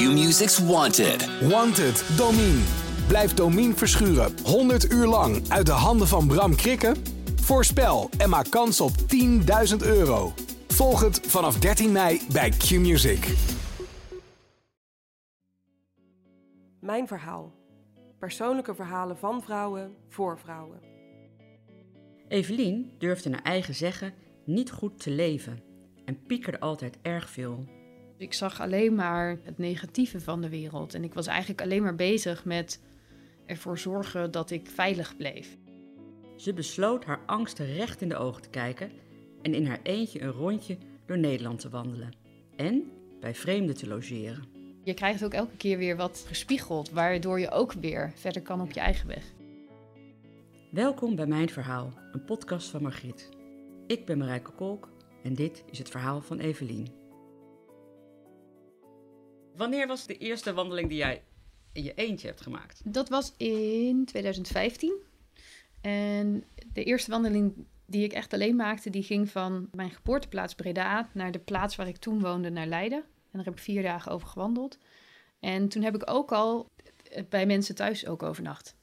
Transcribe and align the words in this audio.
Q-Music's 0.00 0.58
Wanted. 0.58 1.48
Wanted, 1.48 2.16
Domine. 2.16 2.62
Blijf 3.08 3.34
Domine 3.34 3.74
verschuren 3.74 4.32
100 4.44 4.92
uur 4.92 5.06
lang 5.06 5.48
uit 5.48 5.66
de 5.66 5.72
handen 5.72 6.06
van 6.06 6.26
Bram 6.26 6.56
Krikken? 6.56 6.96
Voorspel 7.36 8.10
en 8.18 8.28
maak 8.28 8.50
kans 8.50 8.80
op 8.80 8.90
10.000 9.70 9.76
euro. 9.82 10.32
Volg 10.68 11.00
het 11.00 11.20
vanaf 11.26 11.58
13 11.58 11.92
mei 11.92 12.20
bij 12.32 12.50
Q-Music. 12.50 13.34
Mijn 16.80 17.06
verhaal. 17.06 17.52
Persoonlijke 18.18 18.74
verhalen 18.74 19.18
van 19.18 19.42
vrouwen 19.42 19.94
voor 20.08 20.38
vrouwen. 20.38 20.80
Evelien 22.28 22.92
durfde 22.98 23.28
naar 23.28 23.42
eigen 23.42 23.74
zeggen 23.74 24.14
niet 24.44 24.70
goed 24.70 25.00
te 25.00 25.10
leven 25.10 25.62
en 26.04 26.22
piekerde 26.26 26.60
altijd 26.60 26.98
erg 27.02 27.30
veel. 27.30 27.79
Ik 28.20 28.32
zag 28.32 28.60
alleen 28.60 28.94
maar 28.94 29.38
het 29.42 29.58
negatieve 29.58 30.20
van 30.20 30.40
de 30.40 30.48
wereld 30.48 30.94
en 30.94 31.04
ik 31.04 31.14
was 31.14 31.26
eigenlijk 31.26 31.60
alleen 31.60 31.82
maar 31.82 31.94
bezig 31.94 32.44
met 32.44 32.80
ervoor 33.46 33.78
zorgen 33.78 34.30
dat 34.30 34.50
ik 34.50 34.68
veilig 34.68 35.16
bleef. 35.16 35.56
Ze 36.36 36.52
besloot 36.52 37.04
haar 37.04 37.20
angsten 37.26 37.66
recht 37.74 38.02
in 38.02 38.08
de 38.08 38.16
ogen 38.16 38.42
te 38.42 38.50
kijken 38.50 38.90
en 39.42 39.54
in 39.54 39.66
haar 39.66 39.80
eentje 39.82 40.20
een 40.20 40.30
rondje 40.30 40.78
door 41.06 41.18
Nederland 41.18 41.60
te 41.60 41.68
wandelen 41.68 42.12
en 42.56 42.90
bij 43.20 43.34
vreemden 43.34 43.76
te 43.76 43.88
logeren. 43.88 44.44
Je 44.84 44.94
krijgt 44.94 45.24
ook 45.24 45.34
elke 45.34 45.56
keer 45.56 45.78
weer 45.78 45.96
wat 45.96 46.24
gespiegeld, 46.26 46.90
waardoor 46.90 47.40
je 47.40 47.50
ook 47.50 47.72
weer 47.72 48.12
verder 48.14 48.42
kan 48.42 48.60
op 48.60 48.70
je 48.72 48.80
eigen 48.80 49.08
weg. 49.08 49.24
Welkom 50.70 51.16
bij 51.16 51.26
Mijn 51.26 51.48
Verhaal, 51.48 51.92
een 52.12 52.24
podcast 52.24 52.68
van 52.68 52.82
Margriet. 52.82 53.28
Ik 53.86 54.06
ben 54.06 54.18
Marijke 54.18 54.50
Kolk 54.50 54.88
en 55.22 55.34
dit 55.34 55.64
is 55.70 55.78
het 55.78 55.88
verhaal 55.88 56.20
van 56.20 56.38
Evelien. 56.38 56.99
Wanneer 59.56 59.86
was 59.86 60.06
de 60.06 60.18
eerste 60.18 60.52
wandeling 60.52 60.88
die 60.88 60.98
jij 60.98 61.22
in 61.72 61.82
je 61.82 61.94
eentje 61.94 62.26
hebt 62.26 62.40
gemaakt? 62.40 62.80
Dat 62.84 63.08
was 63.08 63.32
in 63.36 64.04
2015. 64.04 64.92
En 65.80 66.44
de 66.72 66.84
eerste 66.84 67.10
wandeling 67.10 67.66
die 67.86 68.04
ik 68.04 68.12
echt 68.12 68.32
alleen 68.32 68.56
maakte, 68.56 68.90
die 68.90 69.02
ging 69.02 69.30
van 69.30 69.68
mijn 69.72 69.90
geboorteplaats 69.90 70.54
Breda 70.54 71.08
naar 71.12 71.32
de 71.32 71.38
plaats 71.38 71.76
waar 71.76 71.88
ik 71.88 71.96
toen 71.96 72.20
woonde, 72.20 72.50
naar 72.50 72.66
Leiden. 72.66 72.98
En 72.98 73.36
daar 73.36 73.44
heb 73.44 73.54
ik 73.54 73.62
vier 73.62 73.82
dagen 73.82 74.12
over 74.12 74.28
gewandeld. 74.28 74.78
En 75.40 75.68
toen 75.68 75.82
heb 75.82 75.94
ik 75.94 76.10
ook 76.10 76.32
al 76.32 76.70
bij 77.28 77.46
mensen 77.46 77.74
thuis 77.74 78.06
ook 78.06 78.22
overnacht. 78.22 78.76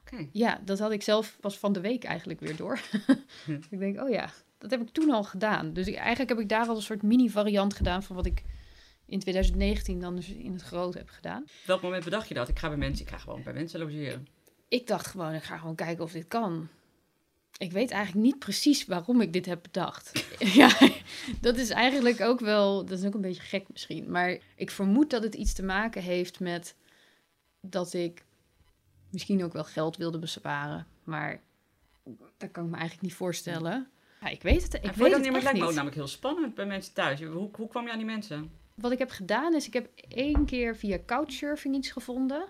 Oké. 0.00 0.28
Ja, 0.32 0.60
dat 0.64 0.78
had 0.78 0.92
ik 0.92 1.02
zelf 1.02 1.36
pas 1.40 1.58
van 1.58 1.72
de 1.72 1.80
week 1.80 2.04
eigenlijk 2.04 2.40
weer 2.40 2.56
door. 2.56 2.80
ik 3.70 3.78
denk, 3.78 4.00
oh 4.00 4.10
ja, 4.10 4.30
dat 4.58 4.70
heb 4.70 4.80
ik 4.80 4.88
toen 4.88 5.10
al 5.10 5.24
gedaan. 5.24 5.72
Dus 5.72 5.86
ik, 5.86 5.94
eigenlijk 5.94 6.28
heb 6.28 6.38
ik 6.38 6.48
daar 6.48 6.66
al 6.66 6.76
een 6.76 6.82
soort 6.82 7.02
mini-variant 7.02 7.74
gedaan 7.74 8.02
van 8.02 8.16
wat 8.16 8.26
ik 8.26 8.42
in 9.12 9.18
2019 9.18 10.00
dan 10.00 10.16
dus 10.16 10.28
in 10.28 10.52
het 10.52 10.62
groot 10.62 10.94
heb 10.94 11.08
gedaan. 11.08 11.44
Welk 11.66 11.82
moment 11.82 12.04
bedacht 12.04 12.28
je 12.28 12.34
dat? 12.34 12.48
Ik 12.48 12.58
ga 12.58 12.68
bij 12.68 12.76
mensen, 12.76 13.04
ik 13.04 13.10
ga 13.10 13.18
gewoon 13.18 13.42
bij 13.42 13.52
mensen 13.52 13.80
logeren. 13.80 14.26
Ik 14.68 14.86
dacht 14.86 15.06
gewoon, 15.06 15.32
ik 15.32 15.42
ga 15.42 15.58
gewoon 15.58 15.74
kijken 15.74 16.04
of 16.04 16.12
dit 16.12 16.28
kan. 16.28 16.68
Ik 17.56 17.72
weet 17.72 17.90
eigenlijk 17.90 18.26
niet 18.26 18.38
precies 18.38 18.86
waarom 18.86 19.20
ik 19.20 19.32
dit 19.32 19.46
heb 19.46 19.62
bedacht. 19.62 20.24
ja, 20.60 20.90
dat 21.40 21.56
is 21.56 21.70
eigenlijk 21.70 22.20
ook 22.20 22.40
wel, 22.40 22.84
dat 22.84 22.98
is 22.98 23.04
ook 23.04 23.14
een 23.14 23.20
beetje 23.20 23.42
gek 23.42 23.64
misschien. 23.68 24.10
Maar 24.10 24.38
ik 24.56 24.70
vermoed 24.70 25.10
dat 25.10 25.22
het 25.22 25.34
iets 25.34 25.52
te 25.52 25.62
maken 25.62 26.02
heeft 26.02 26.40
met 26.40 26.76
dat 27.60 27.92
ik 27.92 28.24
misschien 29.10 29.44
ook 29.44 29.52
wel 29.52 29.64
geld 29.64 29.96
wilde 29.96 30.18
besparen. 30.18 30.86
Maar 31.04 31.40
dat 32.36 32.50
kan 32.50 32.64
ik 32.64 32.70
me 32.70 32.76
eigenlijk 32.76 33.02
niet 33.02 33.14
voorstellen. 33.14 33.90
Ja, 34.20 34.28
ik 34.28 34.42
weet 34.42 34.62
het, 34.62 34.74
ik 34.74 34.80
weet 34.80 35.12
het 35.12 35.22
niet, 35.22 35.32
het 35.32 35.42
lijkt 35.42 35.58
me 35.58 35.64
ook 35.64 35.72
namelijk 35.72 35.96
heel 35.96 36.06
spannend 36.06 36.54
bij 36.54 36.66
mensen 36.66 36.94
thuis. 36.94 37.22
Hoe, 37.22 37.50
hoe 37.52 37.68
kwam 37.68 37.84
je 37.84 37.90
aan 37.90 37.98
die 37.98 38.06
mensen? 38.06 38.60
Wat 38.74 38.92
ik 38.92 38.98
heb 38.98 39.10
gedaan 39.10 39.54
is, 39.54 39.66
ik 39.66 39.72
heb 39.72 39.90
één 40.08 40.44
keer 40.44 40.76
via 40.76 40.98
Couchsurfing 41.06 41.74
iets 41.74 41.90
gevonden. 41.90 42.48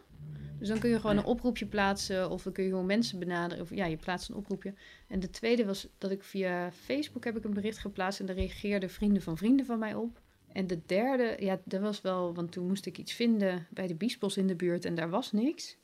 Dus 0.59 0.69
dan 0.69 0.79
kun 0.79 0.91
je 0.91 1.01
gewoon 1.01 1.17
een 1.17 1.25
oproepje 1.25 1.67
plaatsen 1.67 2.31
of 2.31 2.43
dan 2.43 2.53
kun 2.53 2.65
je 2.65 2.71
gewoon 2.71 2.87
mensen 2.87 3.19
benaderen. 3.19 3.63
Of 3.63 3.75
ja, 3.75 3.85
je 3.85 3.97
plaatst 3.97 4.29
een 4.29 4.35
oproepje. 4.35 4.75
En 5.09 5.21
de 5.21 5.31
tweede 5.31 5.65
was 5.65 5.89
dat 5.99 6.11
ik 6.11 6.23
via 6.23 6.73
Facebook 6.73 7.25
heb 7.25 7.37
ik 7.37 7.45
een 7.45 7.55
bericht 7.55 7.79
geplaatst 7.79 8.21
en 8.21 8.27
daar 8.27 8.37
reageerden 8.37 8.91
vrienden 8.91 9.23
van 9.23 9.37
vrienden 9.37 9.67
van 9.67 9.79
mij 9.79 9.95
op. 9.95 10.21
En 10.53 10.67
de 10.67 10.81
derde, 10.87 11.37
ja, 11.39 11.61
dat 11.65 11.81
was 11.81 12.01
wel, 12.01 12.35
want 12.35 12.53
toen 12.53 12.67
moest 12.67 12.87
ik 12.87 12.99
iets 12.99 13.13
vinden 13.13 13.67
bij 13.71 13.87
de 13.87 13.95
Biesbos 13.95 14.37
in 14.37 14.47
de 14.47 14.57
buurt 14.57 14.85
en 14.85 14.95
daar 14.95 15.11
was 15.11 15.33
niks. 15.33 15.77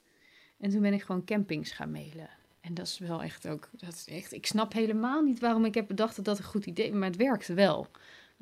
En 0.59 0.71
toen 0.71 0.81
ben 0.81 0.93
ik 0.93 1.03
gewoon 1.03 1.25
campings 1.25 1.71
gaan 1.71 1.91
mailen. 1.91 2.31
En 2.61 2.75
dat 2.75 2.87
is 2.87 2.99
wel 2.99 3.23
echt 3.23 3.49
ook, 3.49 3.69
dat 3.73 3.95
is 3.95 4.07
echt, 4.07 4.33
ik 4.33 4.47
snap 4.47 4.73
helemaal 4.73 5.23
niet 5.23 5.41
waarom 5.41 5.65
ik 5.65 5.75
heb 5.75 5.87
bedacht 5.87 6.17
dat 6.17 6.25
dat 6.25 6.39
een 6.39 6.45
goed 6.45 6.67
idee 6.67 6.93
maar 6.93 7.09
het 7.09 7.17
werkte 7.17 7.55
wel. 7.55 7.87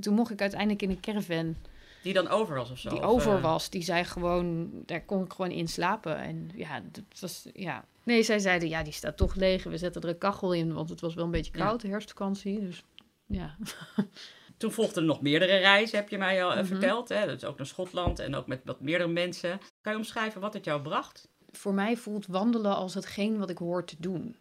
Toen 0.00 0.14
mocht 0.14 0.30
ik 0.30 0.40
uiteindelijk 0.40 0.82
in 0.82 0.90
een 0.90 1.00
caravan 1.00 1.56
Die 2.06 2.14
dan 2.14 2.28
over 2.28 2.56
was 2.56 2.70
of 2.70 2.78
zo? 2.78 2.88
die 2.88 3.00
over 3.00 3.36
eh, 3.36 3.42
was, 3.42 3.70
die 3.70 3.82
zei 3.82 4.04
gewoon, 4.04 4.70
daar 4.84 5.04
kon 5.04 5.24
ik 5.24 5.32
gewoon 5.32 5.50
in 5.50 5.68
slapen. 5.68 6.16
En 6.18 6.50
ja, 6.54 6.80
dat 6.92 7.04
was, 7.20 7.46
ja. 7.54 7.84
Nee, 8.02 8.22
zij 8.22 8.38
zeiden, 8.38 8.68
ja, 8.68 8.82
die 8.82 8.92
staat 8.92 9.16
toch 9.16 9.34
leeg. 9.34 9.64
We 9.64 9.76
zetten 9.76 10.02
er 10.02 10.08
een 10.08 10.18
kachel 10.18 10.52
in, 10.52 10.72
want 10.72 10.88
het 10.88 11.00
was 11.00 11.14
wel 11.14 11.24
een 11.24 11.30
beetje 11.30 11.52
koud, 11.52 11.80
de 11.80 11.88
herfstvakantie. 11.88 12.60
Dus 12.60 12.84
ja. 13.26 13.56
Toen 14.56 14.72
volgden 14.72 15.04
nog 15.04 15.20
meerdere 15.20 15.56
reizen, 15.56 15.98
heb 15.98 16.08
je 16.08 16.18
mij 16.18 16.44
al 16.44 16.50
eh, 16.50 16.56
Mhm. 16.56 16.66
verteld. 16.66 17.08
Hè? 17.08 17.26
Dat 17.26 17.36
is 17.36 17.44
ook 17.44 17.56
naar 17.56 17.66
Schotland 17.66 18.18
en 18.18 18.34
ook 18.34 18.46
met 18.46 18.60
wat 18.64 18.80
meerdere 18.80 19.10
mensen. 19.10 19.58
Kan 19.80 19.92
je 19.92 19.98
omschrijven 19.98 20.40
wat 20.40 20.54
het 20.54 20.64
jou 20.64 20.82
bracht? 20.82 21.28
Voor 21.50 21.74
mij 21.74 21.96
voelt 21.96 22.26
wandelen 22.26 22.76
als 22.76 22.94
hetgeen 22.94 23.38
wat 23.38 23.50
ik 23.50 23.58
hoor 23.58 23.84
te 23.84 23.96
doen. 23.98 24.36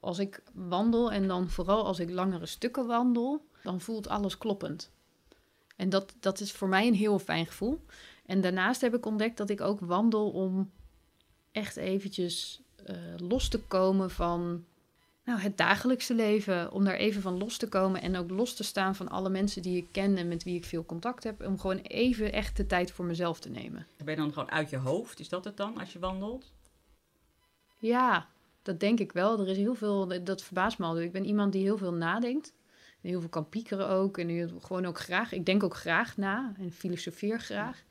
Als 0.00 0.18
ik 0.18 0.42
wandel 0.54 1.12
en 1.12 1.28
dan 1.28 1.48
vooral 1.48 1.84
als 1.84 1.98
ik 1.98 2.10
langere 2.10 2.46
stukken 2.46 2.86
wandel, 2.86 3.44
dan 3.62 3.80
voelt 3.80 4.08
alles 4.08 4.38
kloppend. 4.38 4.90
En 5.80 5.88
dat, 5.88 6.14
dat 6.20 6.40
is 6.40 6.52
voor 6.52 6.68
mij 6.68 6.86
een 6.86 6.94
heel 6.94 7.18
fijn 7.18 7.46
gevoel. 7.46 7.80
En 8.26 8.40
daarnaast 8.40 8.80
heb 8.80 8.94
ik 8.94 9.06
ontdekt 9.06 9.36
dat 9.36 9.50
ik 9.50 9.60
ook 9.60 9.80
wandel 9.80 10.30
om 10.30 10.70
echt 11.52 11.76
eventjes 11.76 12.60
eh, 12.84 12.96
los 13.16 13.48
te 13.48 13.58
komen 13.60 14.10
van 14.10 14.64
nou, 15.24 15.40
het 15.40 15.56
dagelijkse 15.56 16.14
leven. 16.14 16.72
Om 16.72 16.84
daar 16.84 16.94
even 16.94 17.22
van 17.22 17.38
los 17.38 17.56
te 17.56 17.68
komen 17.68 18.02
en 18.02 18.16
ook 18.16 18.30
los 18.30 18.54
te 18.54 18.62
staan 18.64 18.94
van 18.94 19.08
alle 19.08 19.28
mensen 19.30 19.62
die 19.62 19.76
ik 19.76 19.86
ken 19.92 20.16
en 20.16 20.28
met 20.28 20.42
wie 20.42 20.54
ik 20.56 20.64
veel 20.64 20.84
contact 20.84 21.24
heb. 21.24 21.46
Om 21.46 21.58
gewoon 21.58 21.78
even 21.78 22.32
echt 22.32 22.56
de 22.56 22.66
tijd 22.66 22.90
voor 22.92 23.04
mezelf 23.04 23.40
te 23.40 23.50
nemen. 23.50 23.86
Ben 24.04 24.14
je 24.14 24.20
dan 24.20 24.32
gewoon 24.32 24.50
uit 24.50 24.70
je 24.70 24.76
hoofd? 24.76 25.20
Is 25.20 25.28
dat 25.28 25.44
het 25.44 25.56
dan 25.56 25.78
als 25.78 25.92
je 25.92 25.98
wandelt? 25.98 26.52
Ja, 27.78 28.28
dat 28.62 28.80
denk 28.80 28.98
ik 29.00 29.12
wel. 29.12 29.40
Er 29.40 29.48
is 29.48 29.56
heel 29.56 29.74
veel, 29.74 30.06
dat- 30.06 30.26
dat 30.26 30.42
verbaast 30.42 30.78
me 30.78 30.84
al. 30.86 31.00
Ik 31.00 31.12
ben 31.12 31.24
iemand 31.24 31.52
die 31.52 31.62
heel 31.62 31.78
veel 31.78 31.94
nadenkt. 31.94 32.52
Heel 33.00 33.20
veel 33.20 33.28
kan 33.28 33.48
piekeren 33.48 33.88
ook. 33.88 34.18
En 34.18 34.28
heel- 34.28 34.60
gewoon 34.60 34.86
ook 34.86 34.98
graag. 34.98 35.32
Ik 35.32 35.46
denk 35.46 35.62
ook 35.62 35.76
graag 35.76 36.16
na 36.16 36.52
en 36.58 36.72
filosofeer 36.72 37.40
graag. 37.40 37.82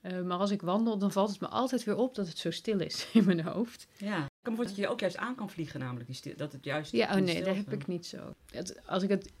Eh, 0.00 0.20
maar 0.22 0.38
als 0.38 0.50
ik 0.50 0.62
wandel, 0.62 0.98
dan 0.98 1.12
valt 1.12 1.30
het 1.30 1.40
me 1.40 1.48
altijd 1.48 1.84
weer 1.84 1.96
op 1.96 2.14
dat 2.14 2.28
het 2.28 2.38
zo 2.38 2.50
stil 2.50 2.80
is 2.80 3.06
in 3.12 3.24
mijn 3.24 3.40
hoofd. 3.40 3.86
Ja. 3.96 4.16
Ik 4.24 4.30
kan 4.42 4.52
me 4.56 4.64
dat 4.64 4.76
je 4.76 4.88
ook 4.88 5.00
juist 5.00 5.16
aan 5.16 5.34
kan 5.34 5.50
vliegen, 5.50 5.80
namelijk 5.80 6.06
die 6.06 6.14
stil- 6.16 6.36
dat 6.36 6.52
het 6.52 6.64
juist. 6.64 6.92
Ja, 6.92 7.06
oh 7.14 7.20
nee, 7.20 7.44
dat 7.44 7.56
heb 7.56 7.72
ik 7.72 7.86
niet 7.86 8.06
zo. 8.06 8.34
Het, 8.50 8.80
als 8.86 9.02
ik 9.02 9.08
het 9.08 9.32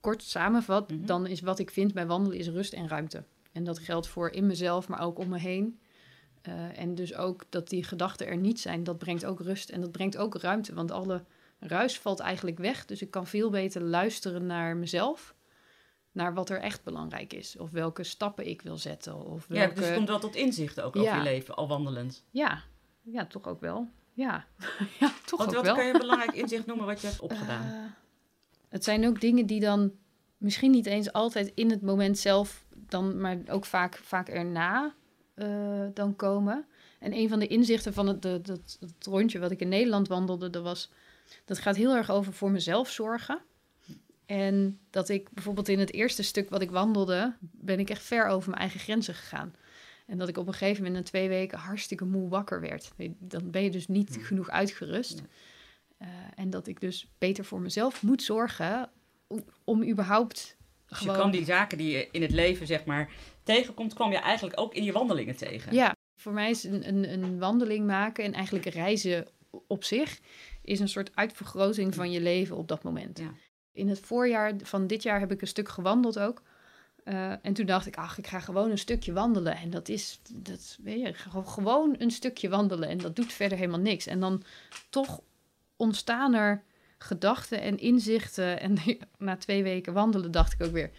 kort 0.00 0.22
samenvat, 0.22 0.90
Mhm. 0.90 1.06
dan 1.06 1.26
is 1.26 1.40
wat 1.40 1.58
ik 1.58 1.70
vind 1.70 1.94
bij 1.94 2.06
wandelen 2.06 2.38
is 2.38 2.48
rust 2.48 2.72
en 2.72 2.88
ruimte. 2.88 3.24
En 3.52 3.64
dat 3.64 3.78
geldt 3.78 4.06
voor 4.06 4.30
in 4.30 4.46
mezelf, 4.46 4.88
maar 4.88 5.00
ook 5.00 5.18
om 5.18 5.28
me 5.28 5.38
heen. 5.38 5.78
Eh, 6.42 6.78
en 6.78 6.94
dus 6.94 7.14
ook 7.14 7.44
dat 7.48 7.68
die 7.68 7.84
gedachten 7.84 8.26
er 8.26 8.36
niet 8.36 8.60
zijn, 8.60 8.84
dat 8.84 8.98
brengt 8.98 9.24
ook 9.24 9.40
rust 9.40 9.70
en 9.70 9.80
dat 9.80 9.92
brengt 9.92 10.16
ook 10.16 10.34
ruimte. 10.34 10.74
Want 10.74 10.90
alle 10.90 11.24
ruis 11.58 11.98
valt 11.98 12.20
eigenlijk 12.20 12.58
weg. 12.58 12.84
Dus 12.84 13.02
ik 13.02 13.10
kan 13.10 13.26
veel 13.26 13.50
beter 13.50 13.82
luisteren 13.82 14.46
naar 14.46 14.76
mezelf. 14.76 15.34
Naar 16.12 16.34
wat 16.34 16.50
er 16.50 16.60
echt 16.60 16.84
belangrijk 16.84 17.32
is. 17.32 17.56
Of 17.56 17.70
welke 17.70 18.02
stappen 18.02 18.46
ik 18.48 18.62
wil 18.62 18.76
zetten. 18.76 19.24
Of 19.24 19.46
Ja, 19.48 19.54
welke... 19.54 19.74
dus 19.74 19.88
je 19.88 19.94
komt 19.94 20.08
wel 20.08 20.18
tot 20.18 20.36
inzichten 20.36 20.84
ook 20.84 20.96
over 20.96 21.08
Ja. 21.08 21.16
je 21.16 21.22
leven, 21.22 21.54
al 21.56 21.68
wandelend. 21.68 22.24
ja. 22.30 22.62
ja, 23.02 23.26
toch 23.26 23.46
ook 23.46 23.60
wel. 23.60 23.88
Ja, 24.12 24.46
ja 25.00 25.12
toch 25.26 25.38
Want 25.38 25.50
ook 25.50 25.54
wat 25.56 25.64
wel. 25.64 25.74
kan 25.74 25.86
je 25.86 25.92
een 25.92 25.98
belangrijk 26.00 26.32
inzicht 26.32 26.66
noemen 26.66 26.86
wat 26.86 27.00
je 27.00 27.06
hebt 27.06 27.20
opgedaan? 27.20 27.64
Eh, 27.66 27.90
het 28.68 28.84
zijn 28.84 29.06
ook 29.06 29.20
dingen 29.20 29.46
die 29.46 29.60
dan 29.60 29.92
misschien 30.36 30.70
niet 30.70 30.86
eens 30.86 31.12
altijd 31.12 31.52
in 31.54 31.70
het 31.70 31.82
moment 31.82 32.18
zelf, 32.18 32.66
dan, 32.74 33.20
maar 33.20 33.38
ook 33.50 33.64
vaak, 33.64 33.96
vaak 33.96 34.28
erna 34.28 34.94
eh, 35.34 35.86
dan 35.94 36.16
komen. 36.16 36.66
En 36.98 37.12
een 37.12 37.28
van 37.28 37.38
de 37.38 37.46
inzichten 37.46 37.92
van 37.94 38.06
het, 38.06 38.22
de, 38.22 38.40
dat, 38.40 38.78
rondje 39.00 39.38
wat 39.38 39.50
ik 39.50 39.60
in 39.60 39.68
Nederland 39.68 40.08
wandelde, 40.08 40.50
dat, 40.50 40.62
was, 40.62 40.90
dat 41.44 41.58
gaat 41.58 41.76
heel 41.76 41.94
erg 41.94 42.10
over 42.10 42.32
voor 42.32 42.50
mezelf 42.50 42.90
zorgen. 42.90 43.42
En 44.26 44.78
dat 44.90 45.08
ik 45.08 45.30
bijvoorbeeld 45.30 45.68
in 45.68 45.78
het 45.78 45.92
eerste 45.92 46.22
stuk 46.22 46.50
wat 46.50 46.62
ik 46.62 46.70
wandelde, 46.70 47.36
ben 47.40 47.78
ik 47.78 47.90
echt 47.90 48.02
ver 48.02 48.26
over 48.26 48.48
mijn 48.50 48.62
eigen 48.62 48.80
grenzen 48.80 49.14
gegaan. 49.14 49.54
En 50.06 50.18
dat 50.18 50.28
ik 50.28 50.38
op 50.38 50.46
een 50.46 50.52
gegeven 50.52 50.82
moment 50.82 51.04
na 51.04 51.10
twee 51.10 51.28
weken 51.28 51.58
hartstikke 51.58 52.04
moe 52.04 52.28
wakker 52.28 52.60
werd. 52.60 52.92
Dan 53.18 53.50
ben 53.50 53.62
je 53.62 53.70
dus 53.70 53.86
niet 53.86 54.18
genoeg 54.20 54.50
uitgerust. 54.50 55.22
Eh, 55.98 56.08
en 56.34 56.50
dat 56.50 56.66
ik 56.66 56.80
dus 56.80 57.08
beter 57.18 57.44
voor 57.44 57.60
mezelf 57.60 58.02
moet 58.02 58.22
zorgen 58.22 58.90
om, 59.64 59.88
überhaupt 59.88 60.56
Dus 60.86 60.98
je 60.98 61.12
kwam 61.12 61.30
die 61.30 61.44
zaken 61.44 61.78
die 61.78 61.90
je 61.90 62.08
in 62.10 62.22
het 62.22 62.30
leven, 62.30 62.66
zeg 62.66 62.84
maar, 62.84 63.10
tegenkomt, 63.42 63.94
kwam 63.94 64.10
je 64.10 64.18
eigenlijk 64.18 64.60
ook 64.60 64.74
in 64.74 64.84
je 64.84 64.92
wandelingen 64.92 65.36
tegen. 65.36 65.74
Ja, 65.74 65.96
voor 66.16 66.32
mij 66.32 66.50
is 66.50 66.64
een, 66.64 66.88
een, 66.88 67.12
een 67.12 67.38
wandeling 67.38 67.86
maken 67.86 68.24
en 68.24 68.32
eigenlijk 68.32 68.66
reizen 68.66 69.26
op 69.66 69.84
zich... 69.84 70.20
is 70.68 70.80
een 70.80 70.88
soort 70.88 71.10
uitvergroting 71.14 71.94
van 71.94 72.10
je 72.10 72.20
leven 72.20 72.56
op 72.56 72.68
dat 72.68 72.82
moment. 72.82 73.18
Ja. 73.18 73.32
In 73.72 73.88
het 73.88 74.00
voorjaar 74.00 74.54
van 74.62 74.86
dit 74.86 75.02
jaar 75.02 75.20
heb 75.20 75.32
ik 75.32 75.40
een 75.40 75.46
stuk 75.46 75.68
gewandeld 75.68 76.18
ook. 76.18 76.42
Eh, 77.04 77.32
en 77.42 77.52
toen 77.52 77.66
dacht 77.66 77.86
ik, 77.86 77.96
ach, 77.96 78.18
ik 78.18 78.26
ga 78.26 78.40
gewoon 78.40 78.70
een 78.70 78.78
stukje 78.78 79.12
wandelen. 79.12 79.56
En 79.56 79.70
dat 79.70 79.88
is, 79.88 80.20
dat, 80.32 80.78
weet 80.82 81.00
je, 81.00 81.14
gewoon 81.44 81.94
een 81.98 82.10
stukje 82.10 82.48
wandelen. 82.48 82.88
En 82.88 82.98
dat 82.98 83.16
doet 83.16 83.32
verder 83.32 83.58
helemaal 83.58 83.80
niks. 83.80 84.06
En 84.06 84.20
dan 84.20 84.42
toch 84.90 85.20
ontstaan 85.76 86.34
er 86.34 86.62
gedachten 86.98 87.60
en 87.60 87.78
inzichten. 87.78 88.60
En 88.60 88.76
na 89.18 89.36
twee 89.36 89.62
weken 89.62 89.92
wandelen 89.92 90.30
dacht 90.30 90.52
ik 90.52 90.62
ook 90.62 90.72
weer... 90.72 90.90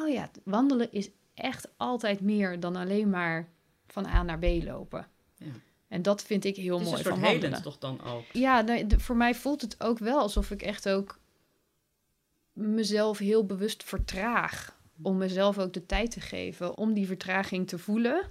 Oh 0.00 0.08
ja, 0.08 0.30
wandelen 0.44 0.92
is 0.92 1.10
echt 1.34 1.68
altijd 1.76 2.20
meer 2.20 2.60
dan 2.60 2.76
alleen 2.76 3.10
maar 3.10 3.48
van 3.86 4.06
A 4.06 4.22
naar 4.22 4.38
B 4.38 4.44
lopen. 4.44 5.06
Ja. 5.36 5.52
En 5.88 6.02
dat 6.02 6.22
vind 6.22 6.44
ik 6.44 6.56
heel 6.56 6.78
mooi. 6.78 6.90
Het 6.90 6.98
is 6.98 7.06
een 7.06 7.12
soort 7.12 7.26
helend 7.26 7.62
toch 7.62 7.78
dan 7.78 8.04
ook? 8.04 8.24
Ja, 8.32 8.64
voor 8.96 9.16
mij 9.16 9.34
voelt 9.34 9.60
het 9.60 9.84
ook 9.84 9.98
wel 9.98 10.18
alsof 10.18 10.50
ik 10.50 10.62
echt 10.62 10.88
ook 10.88 11.18
mezelf 12.52 13.18
heel 13.18 13.46
bewust 13.46 13.84
vertraag. 13.84 14.76
Om 15.02 15.16
mezelf 15.16 15.58
ook 15.58 15.72
de 15.72 15.86
tijd 15.86 16.10
te 16.10 16.20
geven 16.20 16.76
om 16.76 16.92
die 16.94 17.06
vertraging 17.06 17.68
te 17.68 17.78
voelen. 17.78 18.30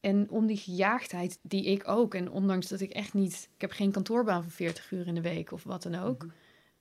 En 0.00 0.30
om 0.30 0.46
die 0.46 0.56
gejaagdheid 0.56 1.38
die 1.42 1.64
ik 1.64 1.88
ook. 1.88 2.14
En 2.14 2.30
ondanks 2.30 2.68
dat 2.68 2.80
ik 2.80 2.90
echt 2.90 3.14
niet... 3.14 3.48
Ik 3.54 3.60
heb 3.60 3.70
geen 3.70 3.92
kantoorbaan 3.92 4.42
van 4.42 4.50
40 4.50 4.90
uur 4.90 5.06
in 5.06 5.14
de 5.14 5.20
week 5.20 5.52
of 5.52 5.62
wat 5.64 5.82
dan 5.82 5.94
ook. 5.94 6.24
Mhm. 6.24 6.32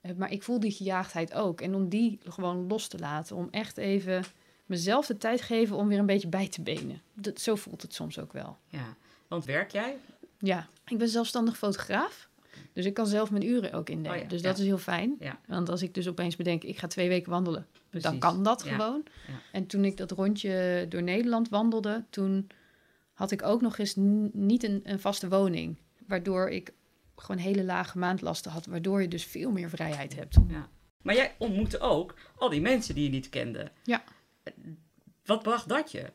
Eh, 0.01 0.15
maar 0.15 0.31
ik 0.31 0.43
voel 0.43 0.59
die 0.59 0.71
gejaagdheid 0.71 1.33
ook. 1.33 1.61
En 1.61 1.75
om 1.75 1.89
die 1.89 2.19
gewoon 2.23 2.67
los 2.67 2.87
te 2.87 2.99
laten. 2.99 3.35
Om 3.35 3.47
echt 3.51 3.77
even 3.77 4.23
mezelf 4.71 5.05
de 5.05 5.17
tijd 5.17 5.41
geven 5.41 5.75
om 5.75 5.87
weer 5.87 5.99
een 5.99 6.05
beetje 6.05 6.27
bij 6.27 6.47
te 6.47 6.61
benen. 6.61 7.01
Dat, 7.13 7.41
zo 7.41 7.55
voelt 7.55 7.81
het 7.81 7.93
soms 7.93 8.19
ook 8.19 8.33
wel. 8.33 8.57
Ja, 8.67 8.95
want 9.27 9.45
werk 9.45 9.71
jij? 9.71 9.97
Ja, 10.39 10.67
ik 10.87 10.97
ben 10.97 11.07
zelfstandig 11.07 11.57
fotograaf. 11.57 12.29
Dus 12.73 12.85
ik 12.85 12.93
kan 12.93 13.07
zelf 13.07 13.31
mijn 13.31 13.45
uren 13.45 13.73
ook 13.73 13.89
indelen. 13.89 14.21
Oh 14.21 14.29
dus 14.29 14.41
dat 14.41 14.57
is 14.57 14.65
heel 14.65 14.77
fijn. 14.77 15.15
Ja. 15.19 15.39
Want 15.47 15.69
als 15.69 15.81
ik 15.81 15.93
dus 15.93 16.07
opeens 16.07 16.35
bedenk, 16.35 16.63
ik 16.63 16.77
ga 16.77 16.87
twee 16.87 17.07
weken 17.07 17.31
wandelen, 17.31 17.67
dan 17.89 18.19
kan 18.19 18.43
dat 18.43 18.63
gewoon. 18.63 19.03
En 19.51 19.65
toen 19.65 19.85
ik 19.85 19.97
dat 19.97 20.11
rondje 20.11 20.85
door 20.89 21.03
Nederland 21.03 21.49
wandelde, 21.49 22.03
toen 22.09 22.47
had 23.13 23.31
ik 23.31 23.43
ook 23.43 23.61
nog 23.61 23.77
eens 23.77 23.93
niet 24.31 24.63
een, 24.63 24.81
een 24.83 24.99
vaste 24.99 25.29
woning. 25.29 25.75
Waardoor 26.07 26.49
ik 26.49 26.73
gewoon 27.15 27.41
hele 27.41 27.63
lage 27.63 27.97
maandlasten 27.97 28.51
had, 28.51 28.65
waardoor 28.65 29.01
je 29.01 29.07
dus 29.07 29.25
veel 29.25 29.51
meer 29.51 29.69
vrijheid 29.69 30.15
hebt. 30.15 30.37
Ja. 30.47 30.69
Maar 31.01 31.15
jij 31.15 31.35
ontmoette 31.37 31.79
ook 31.79 32.15
al 32.35 32.49
die 32.49 32.61
mensen 32.61 32.95
die 32.95 33.03
je 33.03 33.09
niet 33.09 33.29
kende. 33.29 33.71
Ja. 33.83 34.03
Wat 35.25 35.43
bracht 35.43 35.69
dat 35.69 35.91
je? 35.91 36.05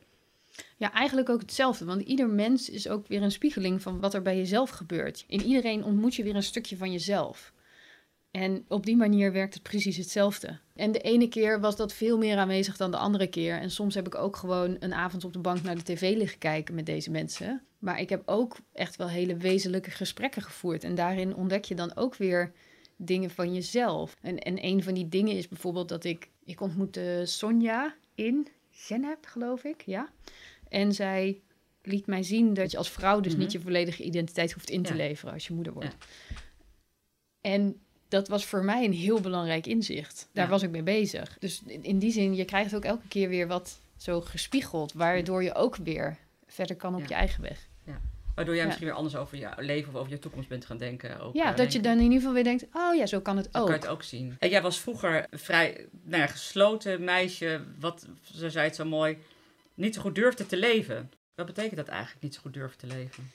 Ja, 0.77 0.93
eigenlijk 0.93 1.29
ook 1.29 1.41
hetzelfde. 1.41 1.85
Want 1.85 2.01
ieder 2.01 2.29
mens 2.29 2.69
is 2.69 2.87
ook 2.87 3.07
weer 3.07 3.21
een 3.21 3.31
spiegeling 3.31 3.81
van 3.81 3.99
wat 3.99 4.13
er 4.13 4.21
bij 4.21 4.37
jezelf 4.37 4.69
gebeurt. 4.69 5.23
In 5.27 5.41
iedereen 5.41 5.83
ontmoet 5.83 6.15
je 6.15 6.23
weer 6.23 6.35
een 6.35 6.43
stukje 6.43 6.77
van 6.77 6.91
jezelf. 6.91 7.53
En 8.31 8.65
op 8.67 8.85
die 8.85 8.95
manier 8.95 9.31
werkt 9.31 9.53
het 9.53 9.63
precies 9.63 9.97
hetzelfde. 9.97 10.59
En 10.75 10.91
de 10.91 10.99
ene 10.99 11.27
keer 11.27 11.59
was 11.59 11.75
dat 11.75 11.93
veel 11.93 12.17
meer 12.17 12.37
aanwezig 12.37 12.77
dan 12.77 12.91
de 12.91 12.97
andere 12.97 13.27
keer. 13.27 13.59
En 13.59 13.71
soms 13.71 13.95
heb 13.95 14.07
ik 14.07 14.15
ook 14.15 14.35
gewoon 14.35 14.75
een 14.79 14.93
avond 14.93 15.23
op 15.23 15.33
de 15.33 15.39
bank 15.39 15.63
naar 15.63 15.75
de 15.75 15.83
tv 15.83 16.15
liggen 16.17 16.39
kijken 16.39 16.75
met 16.75 16.85
deze 16.85 17.11
mensen. 17.11 17.61
Maar 17.79 17.99
ik 17.99 18.09
heb 18.09 18.21
ook 18.25 18.57
echt 18.73 18.95
wel 18.95 19.09
hele 19.09 19.37
wezenlijke 19.37 19.91
gesprekken 19.91 20.41
gevoerd. 20.41 20.83
En 20.83 20.95
daarin 20.95 21.35
ontdek 21.35 21.65
je 21.65 21.75
dan 21.75 21.95
ook 21.95 22.15
weer 22.15 22.51
dingen 22.95 23.29
van 23.29 23.53
jezelf. 23.53 24.15
En, 24.21 24.37
en 24.39 24.65
een 24.65 24.83
van 24.83 24.93
die 24.93 25.09
dingen 25.09 25.35
is 25.35 25.47
bijvoorbeeld 25.47 25.89
dat 25.89 26.03
ik... 26.03 26.29
Ik 26.45 26.61
ontmoette 26.61 27.21
Sonja 27.25 27.95
in 28.17 28.47
Genep, 28.71 29.25
geloof 29.25 29.63
ik, 29.63 29.81
ja. 29.81 30.09
En 30.69 30.93
zij 30.93 31.41
liet 31.81 32.05
mij 32.05 32.23
zien 32.23 32.53
dat 32.53 32.71
je 32.71 32.77
als 32.77 32.89
vrouw 32.89 33.19
dus 33.19 33.35
niet 33.35 33.47
mhm. 33.47 33.57
je 33.57 33.63
volledige 33.63 34.03
identiteit 34.03 34.51
hoeft 34.51 34.69
in 34.69 34.83
te 34.83 34.95
leveren 34.95 35.33
als 35.33 35.47
je 35.47 35.53
moeder 35.53 35.73
wordt. 35.73 35.95
En 37.41 37.81
dat 38.07 38.27
was 38.27 38.45
voor 38.45 38.63
mij 38.63 38.85
een 38.85 38.93
heel 38.93 39.21
belangrijk 39.21 39.65
inzicht. 39.65 40.29
Daar 40.33 40.47
was 40.47 40.63
ik 40.63 40.69
mee 40.69 40.83
bezig. 40.83 41.37
Dus 41.39 41.61
in 41.81 41.99
die 41.99 42.11
zin, 42.11 42.35
je 42.35 42.45
krijgt 42.45 42.75
ook 42.75 42.85
elke 42.85 43.07
keer 43.07 43.29
weer 43.29 43.47
wat 43.47 43.79
zo 43.97 44.21
gespiegeld, 44.21 44.93
waardoor 44.93 45.43
je 45.43 45.53
ook 45.53 45.75
weer 45.75 46.17
verder 46.47 46.75
kan 46.75 46.95
op 46.95 47.05
je 47.05 47.13
eigen 47.13 47.41
weg. 47.41 47.67
Waardoor 48.37 48.55
jij 48.55 48.65
misschien 48.65 48.87
weer 48.87 48.95
anders 48.95 49.15
over 49.15 49.37
je 49.37 49.49
leven 49.57 49.93
of 49.93 49.99
over 49.99 50.11
je 50.11 50.19
toekomst 50.19 50.49
bent 50.49 50.65
gaan 50.65 50.77
denken. 50.77 51.19
Ook, 51.19 51.33
ja, 51.33 51.51
dat 51.51 51.73
je 51.73 51.79
dan 51.79 51.97
in 51.97 52.01
ieder 52.01 52.17
geval 52.17 52.33
weer 52.33 52.43
denkt, 52.43 52.65
oh 52.73 52.95
ja, 52.95 53.05
zo 53.05 53.19
kan 53.19 53.37
het 53.37 53.47
ook. 53.47 53.65
kan 53.65 53.65
je 53.65 53.71
het 53.71 53.87
ook 53.87 54.03
zien. 54.03 54.35
En 54.39 54.49
jij 54.49 54.61
was 54.61 54.79
vroeger 54.79 55.27
vrij 55.31 55.87
nou 56.03 56.21
ja, 56.21 56.27
gesloten 56.27 57.03
meisje, 57.03 57.61
wat, 57.79 58.07
zo 58.33 58.49
zei 58.49 58.65
het 58.65 58.75
zo 58.75 58.85
mooi, 58.85 59.17
niet 59.73 59.95
zo 59.95 60.01
goed 60.01 60.15
durfde 60.15 60.45
te 60.45 60.57
leven. 60.57 61.11
Wat 61.35 61.45
betekent 61.45 61.75
dat 61.75 61.87
eigenlijk, 61.87 62.23
niet 62.23 62.33
zo 62.33 62.41
goed 62.41 62.53
durven 62.53 62.77
te 62.77 62.87
leven? 62.87 63.31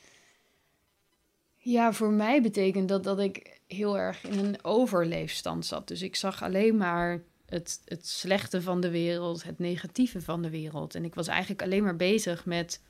Ja, 1.56 1.92
voor 1.92 2.10
mij 2.10 2.42
betekent 2.42 2.88
dat 2.88 3.04
dat 3.04 3.18
ik 3.18 3.60
heel 3.66 3.98
erg 3.98 4.24
in 4.24 4.38
een 4.38 4.64
overleefstand 4.64 5.66
zat. 5.66 5.88
Dus 5.88 6.02
ik 6.02 6.16
zag 6.16 6.42
alleen 6.42 6.76
maar 6.76 7.22
het, 7.46 7.80
het 7.84 8.06
slechte 8.06 8.62
van 8.62 8.80
de 8.80 8.90
wereld, 8.90 9.44
het 9.44 9.58
negatieve 9.58 10.20
van 10.20 10.42
de 10.42 10.50
wereld. 10.50 10.94
En 10.94 11.04
ik 11.04 11.14
was 11.14 11.28
eigenlijk 11.28 11.62
alleen 11.62 11.82
maar 11.82 11.96
bezig 11.96 12.44
met 12.44 12.80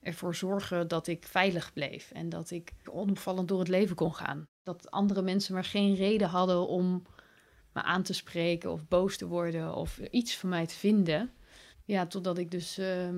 ervoor 0.00 0.34
zorgen 0.34 0.88
dat 0.88 1.06
ik 1.06 1.26
veilig 1.26 1.72
bleef 1.72 2.10
en 2.10 2.28
dat 2.28 2.50
ik 2.50 2.72
onopvallend 2.90 3.48
door 3.48 3.58
het 3.58 3.68
leven 3.68 3.96
kon 3.96 4.14
gaan. 4.14 4.46
Dat 4.62 4.90
andere 4.90 5.22
mensen 5.22 5.54
maar 5.54 5.64
geen 5.64 5.94
reden 5.94 6.28
hadden 6.28 6.68
om 6.68 7.02
me 7.72 7.82
aan 7.82 8.02
te 8.02 8.12
spreken 8.12 8.72
of 8.72 8.88
boos 8.88 9.16
te 9.16 9.26
worden 9.26 9.74
of 9.74 9.98
iets 9.98 10.36
van 10.36 10.48
mij 10.48 10.66
te 10.66 10.74
vinden. 10.74 11.32
Ja, 11.84 12.06
totdat 12.06 12.38
ik 12.38 12.50
dus 12.50 12.78
uh, 12.78 13.08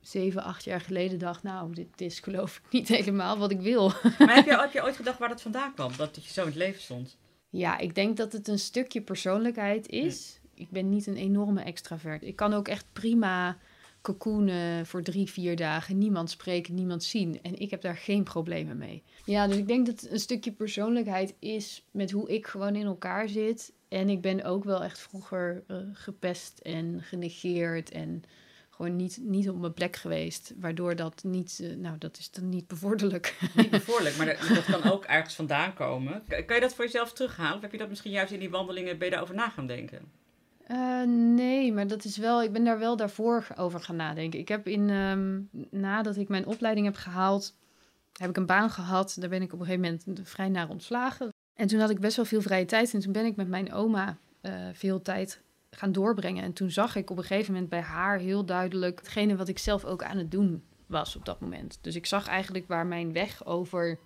zeven, 0.00 0.42
acht 0.42 0.64
jaar 0.64 0.80
geleden 0.80 1.18
dacht, 1.18 1.42
nou, 1.42 1.74
dit 1.74 2.00
is 2.00 2.20
geloof 2.20 2.56
ik 2.56 2.72
niet 2.72 2.88
helemaal 2.98 3.38
wat 3.38 3.50
ik 3.50 3.60
wil. 3.60 3.92
Maar 4.18 4.34
heb 4.34 4.44
je, 4.44 4.58
heb 4.60 4.72
je 4.72 4.82
ooit 4.82 4.96
gedacht 4.96 5.18
waar 5.18 5.28
dat 5.28 5.42
vandaan 5.42 5.74
kwam, 5.74 5.92
dat 5.96 6.14
je 6.14 6.32
zo 6.32 6.40
in 6.40 6.46
het 6.46 6.56
leven 6.56 6.80
stond? 6.80 7.16
Ja, 7.48 7.78
ik 7.78 7.94
denk 7.94 8.16
dat 8.16 8.32
het 8.32 8.48
een 8.48 8.58
stukje 8.58 9.00
persoonlijkheid 9.00 9.88
is. 9.88 10.40
Ik 10.54 10.70
ben 10.70 10.88
niet 10.88 11.06
een 11.06 11.16
enorme 11.16 11.62
extravert. 11.62 12.22
Ik 12.22 12.36
kan 12.36 12.52
ook 12.52 12.68
echt 12.68 12.86
prima 12.92 13.58
cocoonen 14.02 14.86
voor 14.86 15.02
drie, 15.02 15.30
vier 15.30 15.56
dagen. 15.56 15.98
Niemand 15.98 16.30
spreken, 16.30 16.74
niemand 16.74 17.04
zien. 17.04 17.42
En 17.42 17.58
ik 17.58 17.70
heb 17.70 17.80
daar 17.80 17.96
geen 17.96 18.22
problemen 18.22 18.78
mee. 18.78 19.02
Ja, 19.24 19.46
dus 19.46 19.56
ik 19.56 19.68
denk 19.68 19.86
dat 19.86 20.06
een 20.10 20.20
stukje 20.20 20.52
persoonlijkheid 20.52 21.34
is 21.38 21.84
met 21.90 22.10
hoe 22.10 22.30
ik 22.30 22.46
gewoon 22.46 22.76
in 22.76 22.86
elkaar 22.86 23.28
zit. 23.28 23.72
En 23.88 24.08
ik 24.08 24.20
ben 24.20 24.44
ook 24.44 24.64
wel 24.64 24.82
echt 24.82 24.98
vroeger 24.98 25.64
uh, 25.68 25.76
gepest 25.92 26.58
en 26.58 27.02
genegeerd 27.02 27.90
en 27.90 28.22
gewoon 28.70 28.96
niet, 28.96 29.18
niet 29.22 29.48
op 29.48 29.60
mijn 29.60 29.74
plek 29.74 29.96
geweest. 29.96 30.54
Waardoor 30.56 30.96
dat 30.96 31.24
niet, 31.24 31.58
uh, 31.62 31.76
nou 31.76 31.98
dat 31.98 32.18
is 32.18 32.30
dan 32.30 32.48
niet 32.48 32.66
bevorderlijk. 32.66 33.38
Niet 33.54 33.70
bevorderlijk, 33.70 34.16
maar 34.16 34.26
dat, 34.48 34.48
dat, 34.48 34.64
kan 34.64 34.92
ook 34.92 35.04
ergens 35.04 35.34
vandaan 35.34 35.74
komen. 35.74 36.22
Kan 36.46 36.54
je 36.54 36.60
dat 36.60 36.74
voor 36.74 36.84
jezelf 36.84 37.12
terughalen? 37.12 37.56
Of 37.56 37.62
heb 37.62 37.72
je 37.72 37.78
dat 37.78 37.88
misschien 37.88 38.12
juist 38.12 38.32
in 38.32 38.38
die 38.38 38.50
wandelingen, 38.50 38.98
ben 38.98 39.06
je 39.06 39.12
daarover 39.12 39.34
na 39.34 39.48
gaan 39.48 39.66
denken? 39.66 40.10
Uh, 40.72 41.02
nee, 41.06 41.72
maar 41.72 41.86
dat 41.86 42.04
is 42.04 42.16
wel, 42.16 42.42
ik 42.42 42.52
ben 42.52 42.64
daar 42.64 42.78
wel 42.78 42.96
daarvoor 42.96 43.46
over 43.56 43.80
gaan 43.80 43.96
nadenken. 43.96 44.38
Ik 44.38 44.48
heb 44.48 44.66
in, 44.66 44.90
um, 44.90 45.48
nadat 45.70 46.16
ik 46.16 46.28
mijn 46.28 46.46
opleiding 46.46 46.86
heb 46.86 46.96
gehaald, 46.96 47.54
heb 48.12 48.30
ik 48.30 48.36
een 48.36 48.46
baan 48.46 48.70
gehad. 48.70 49.16
Daar 49.18 49.28
ben 49.28 49.42
ik 49.42 49.52
op 49.52 49.60
een 49.60 49.66
gegeven 49.66 49.98
moment 50.06 50.28
vrij 50.28 50.48
naar 50.48 50.68
ontslagen. 50.68 51.28
En 51.54 51.66
toen 51.66 51.80
had 51.80 51.90
ik 51.90 52.00
best 52.00 52.16
wel 52.16 52.24
veel 52.24 52.42
vrije 52.42 52.64
tijd. 52.64 52.94
En 52.94 53.00
toen 53.00 53.12
ben 53.12 53.24
ik 53.24 53.36
met 53.36 53.48
mijn 53.48 53.72
oma 53.72 54.16
uh, 54.42 54.52
veel 54.72 55.02
tijd 55.02 55.40
gaan 55.70 55.92
doorbrengen. 55.92 56.42
En 56.42 56.52
toen 56.52 56.70
zag 56.70 56.96
ik 56.96 57.10
op 57.10 57.16
een 57.16 57.24
gegeven 57.24 57.52
moment 57.52 57.70
bij 57.70 57.80
haar 57.80 58.18
heel 58.18 58.44
duidelijk 58.44 58.98
hetgene 58.98 59.36
wat 59.36 59.48
ik 59.48 59.58
zelf 59.58 59.84
ook 59.84 60.02
aan 60.02 60.18
het 60.18 60.30
doen 60.30 60.62
was 60.86 61.16
op 61.16 61.24
dat 61.24 61.40
moment. 61.40 61.78
Dus 61.80 61.94
ik 61.94 62.06
zag 62.06 62.26
eigenlijk 62.26 62.66
waar 62.66 62.86
mijn 62.86 63.12
weg 63.12 63.46
over 63.46 63.98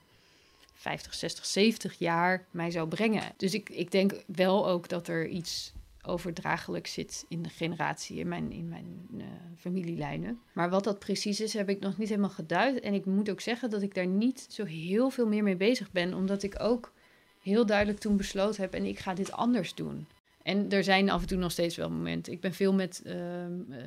50, 0.74 1.14
60, 1.14 1.46
70 1.46 1.98
jaar 1.98 2.46
mij 2.50 2.70
zou 2.70 2.88
brengen. 2.88 3.22
Dus 3.36 3.54
ik, 3.54 3.68
ik 3.68 3.90
denk 3.90 4.12
wel 4.26 4.68
ook 4.68 4.88
dat 4.88 5.08
er 5.08 5.26
iets 5.26 5.72
overdraaglijk 6.06 6.86
zit 6.86 7.24
in 7.28 7.42
de 7.42 7.48
generatie, 7.48 8.18
in 8.18 8.28
mijn, 8.28 8.52
in 8.52 8.68
mijn 8.68 9.08
uh, 9.16 9.24
familielijnen. 9.56 10.40
Maar 10.52 10.70
wat 10.70 10.84
dat 10.84 10.98
precies 10.98 11.40
is, 11.40 11.52
heb 11.52 11.68
ik 11.68 11.80
nog 11.80 11.98
niet 11.98 12.08
helemaal 12.08 12.30
geduid. 12.30 12.80
En 12.80 12.94
ik 12.94 13.04
moet 13.04 13.30
ook 13.30 13.40
zeggen 13.40 13.70
dat 13.70 13.82
ik 13.82 13.94
daar 13.94 14.06
niet 14.06 14.46
zo 14.48 14.64
heel 14.64 15.10
veel 15.10 15.26
meer 15.26 15.42
mee 15.42 15.56
bezig 15.56 15.92
ben, 15.92 16.14
omdat 16.14 16.42
ik 16.42 16.54
ook 16.62 16.92
heel 17.40 17.66
duidelijk 17.66 17.98
toen 17.98 18.16
besloten 18.16 18.62
heb 18.62 18.74
en 18.74 18.84
ik 18.84 18.98
ga 18.98 19.14
dit 19.14 19.32
anders 19.32 19.74
doen. 19.74 20.06
En 20.42 20.70
er 20.70 20.84
zijn 20.84 21.10
af 21.10 21.20
en 21.20 21.26
toe 21.26 21.38
nog 21.38 21.52
steeds 21.52 21.76
wel 21.76 21.90
momenten. 21.90 22.32
Ik 22.32 22.40
ben 22.40 22.54
veel 22.54 22.74
met 22.74 23.02
uh, 23.06 23.14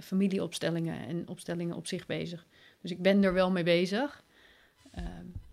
familieopstellingen 0.02 1.08
en 1.08 1.28
opstellingen 1.28 1.76
op 1.76 1.88
zich 1.88 2.06
bezig. 2.06 2.46
Dus 2.82 2.92
ik 2.92 3.02
ben 3.02 3.24
er 3.24 3.34
wel 3.34 3.52
mee 3.52 3.64
bezig. 3.64 4.24
Uh, 4.98 5.04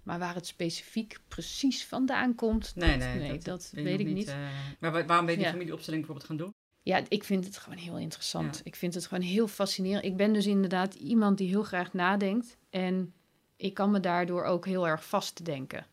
maar 0.03 0.19
waar 0.19 0.35
het 0.35 0.47
specifiek 0.47 1.19
precies 1.29 1.85
vandaan 1.85 2.35
komt, 2.35 2.73
nee, 2.75 2.99
dat, 2.99 3.15
nee, 3.15 3.39
dat, 3.39 3.71
weet 3.75 4.01
ik 4.01 4.07
niet. 4.07 4.29
Uh, 4.29 4.49
maar 4.79 5.07
waarom 5.07 5.27
ben 5.27 5.35
je 5.35 5.41
die 5.41 5.51
familieopstelling 5.51 6.07
bijvoorbeeld 6.07 6.29
gaan 6.29 6.47
doen? 6.47 6.55
Ja, 6.87 7.03
ik 7.09 7.25
vind 7.25 7.45
het 7.45 7.57
gewoon 7.57 7.79
heel 7.79 7.99
interessant. 7.99 8.61
Ik 8.65 8.77
vind 8.77 8.95
het 8.95 9.07
gewoon 9.07 9.25
heel 9.25 9.49
fascinerend. 9.49 10.05
Ik 10.05 10.17
ben 10.17 10.33
dus 10.33 10.47
inderdaad 10.47 10.95
iemand 10.95 11.39
die 11.39 11.49
heel 11.49 11.63
graag 11.63 11.93
nadenkt. 11.93 12.57
En 12.71 13.13
ik 13.57 13.75
kan 13.75 13.91
me 13.91 14.01
daardoor 14.01 14.45
ook 14.45 14.67
heel 14.67 14.89
erg 14.89 15.05
vastdenken. 15.05 15.87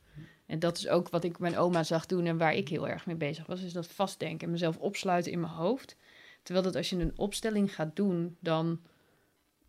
En 0.45 0.59
dat 0.59 0.77
is 0.77 0.87
ook 0.87 1.09
wat 1.09 1.23
ik 1.23 1.39
mijn 1.39 1.57
oma 1.57 1.83
zag 1.83 2.05
doen 2.05 2.25
en 2.25 2.37
waar 2.37 2.53
ik 2.53 2.69
heel 2.69 2.87
erg 2.87 3.05
mee 3.05 3.15
bezig 3.15 3.45
was. 3.45 3.61
Is 3.61 3.73
dat 3.73 3.87
vastdenken 3.87 4.45
en 4.45 4.51
mezelf 4.51 4.77
opsluiten 4.77 5.31
in 5.31 5.39
mijn 5.39 5.53
hoofd. 5.53 5.95
Terwijl 6.43 6.65
dat 6.65 6.75
als 6.75 6.89
je 6.89 6.95
een 6.95 7.17
opstelling 7.17 7.75
gaat 7.75 7.95
doen, 7.95 8.37
dan 8.39 8.79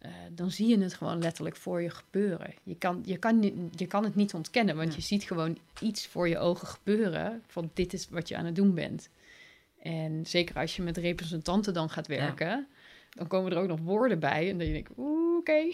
uh, 0.00 0.10
dan 0.32 0.50
zie 0.50 0.68
je 0.68 0.78
het 0.78 0.94
gewoon 0.94 1.18
letterlijk 1.18 1.56
voor 1.56 1.82
je 1.82 1.90
gebeuren. 1.90 2.54
Je 2.62 2.76
kan, 2.76 3.02
je 3.04 3.16
kan, 3.16 3.42
je 3.74 3.86
kan 3.86 4.04
het 4.04 4.14
niet 4.14 4.34
ontkennen, 4.34 4.76
want 4.76 4.94
je 4.94 5.00
ziet 5.00 5.24
gewoon 5.24 5.58
iets 5.80 6.06
voor 6.06 6.28
je 6.28 6.38
ogen 6.38 6.68
gebeuren 6.68 7.42
van 7.46 7.70
dit 7.74 7.92
is 7.92 8.08
wat 8.08 8.28
je 8.28 8.36
aan 8.36 8.44
het 8.44 8.54
doen 8.54 8.74
bent. 8.74 9.08
En 9.84 10.26
zeker 10.26 10.56
als 10.56 10.76
je 10.76 10.82
met 10.82 10.96
representanten 10.96 11.74
dan 11.74 11.90
gaat 11.90 12.06
werken, 12.06 12.66
dan 13.10 13.26
komen 13.26 13.52
er 13.52 13.58
ook 13.58 13.68
nog 13.68 13.80
woorden 13.80 14.18
bij. 14.18 14.50
En 14.50 14.58
dan 14.58 14.66
denk 14.68 14.88
ik, 14.88 14.98
oeh, 14.98 15.36
oké. 15.36 15.70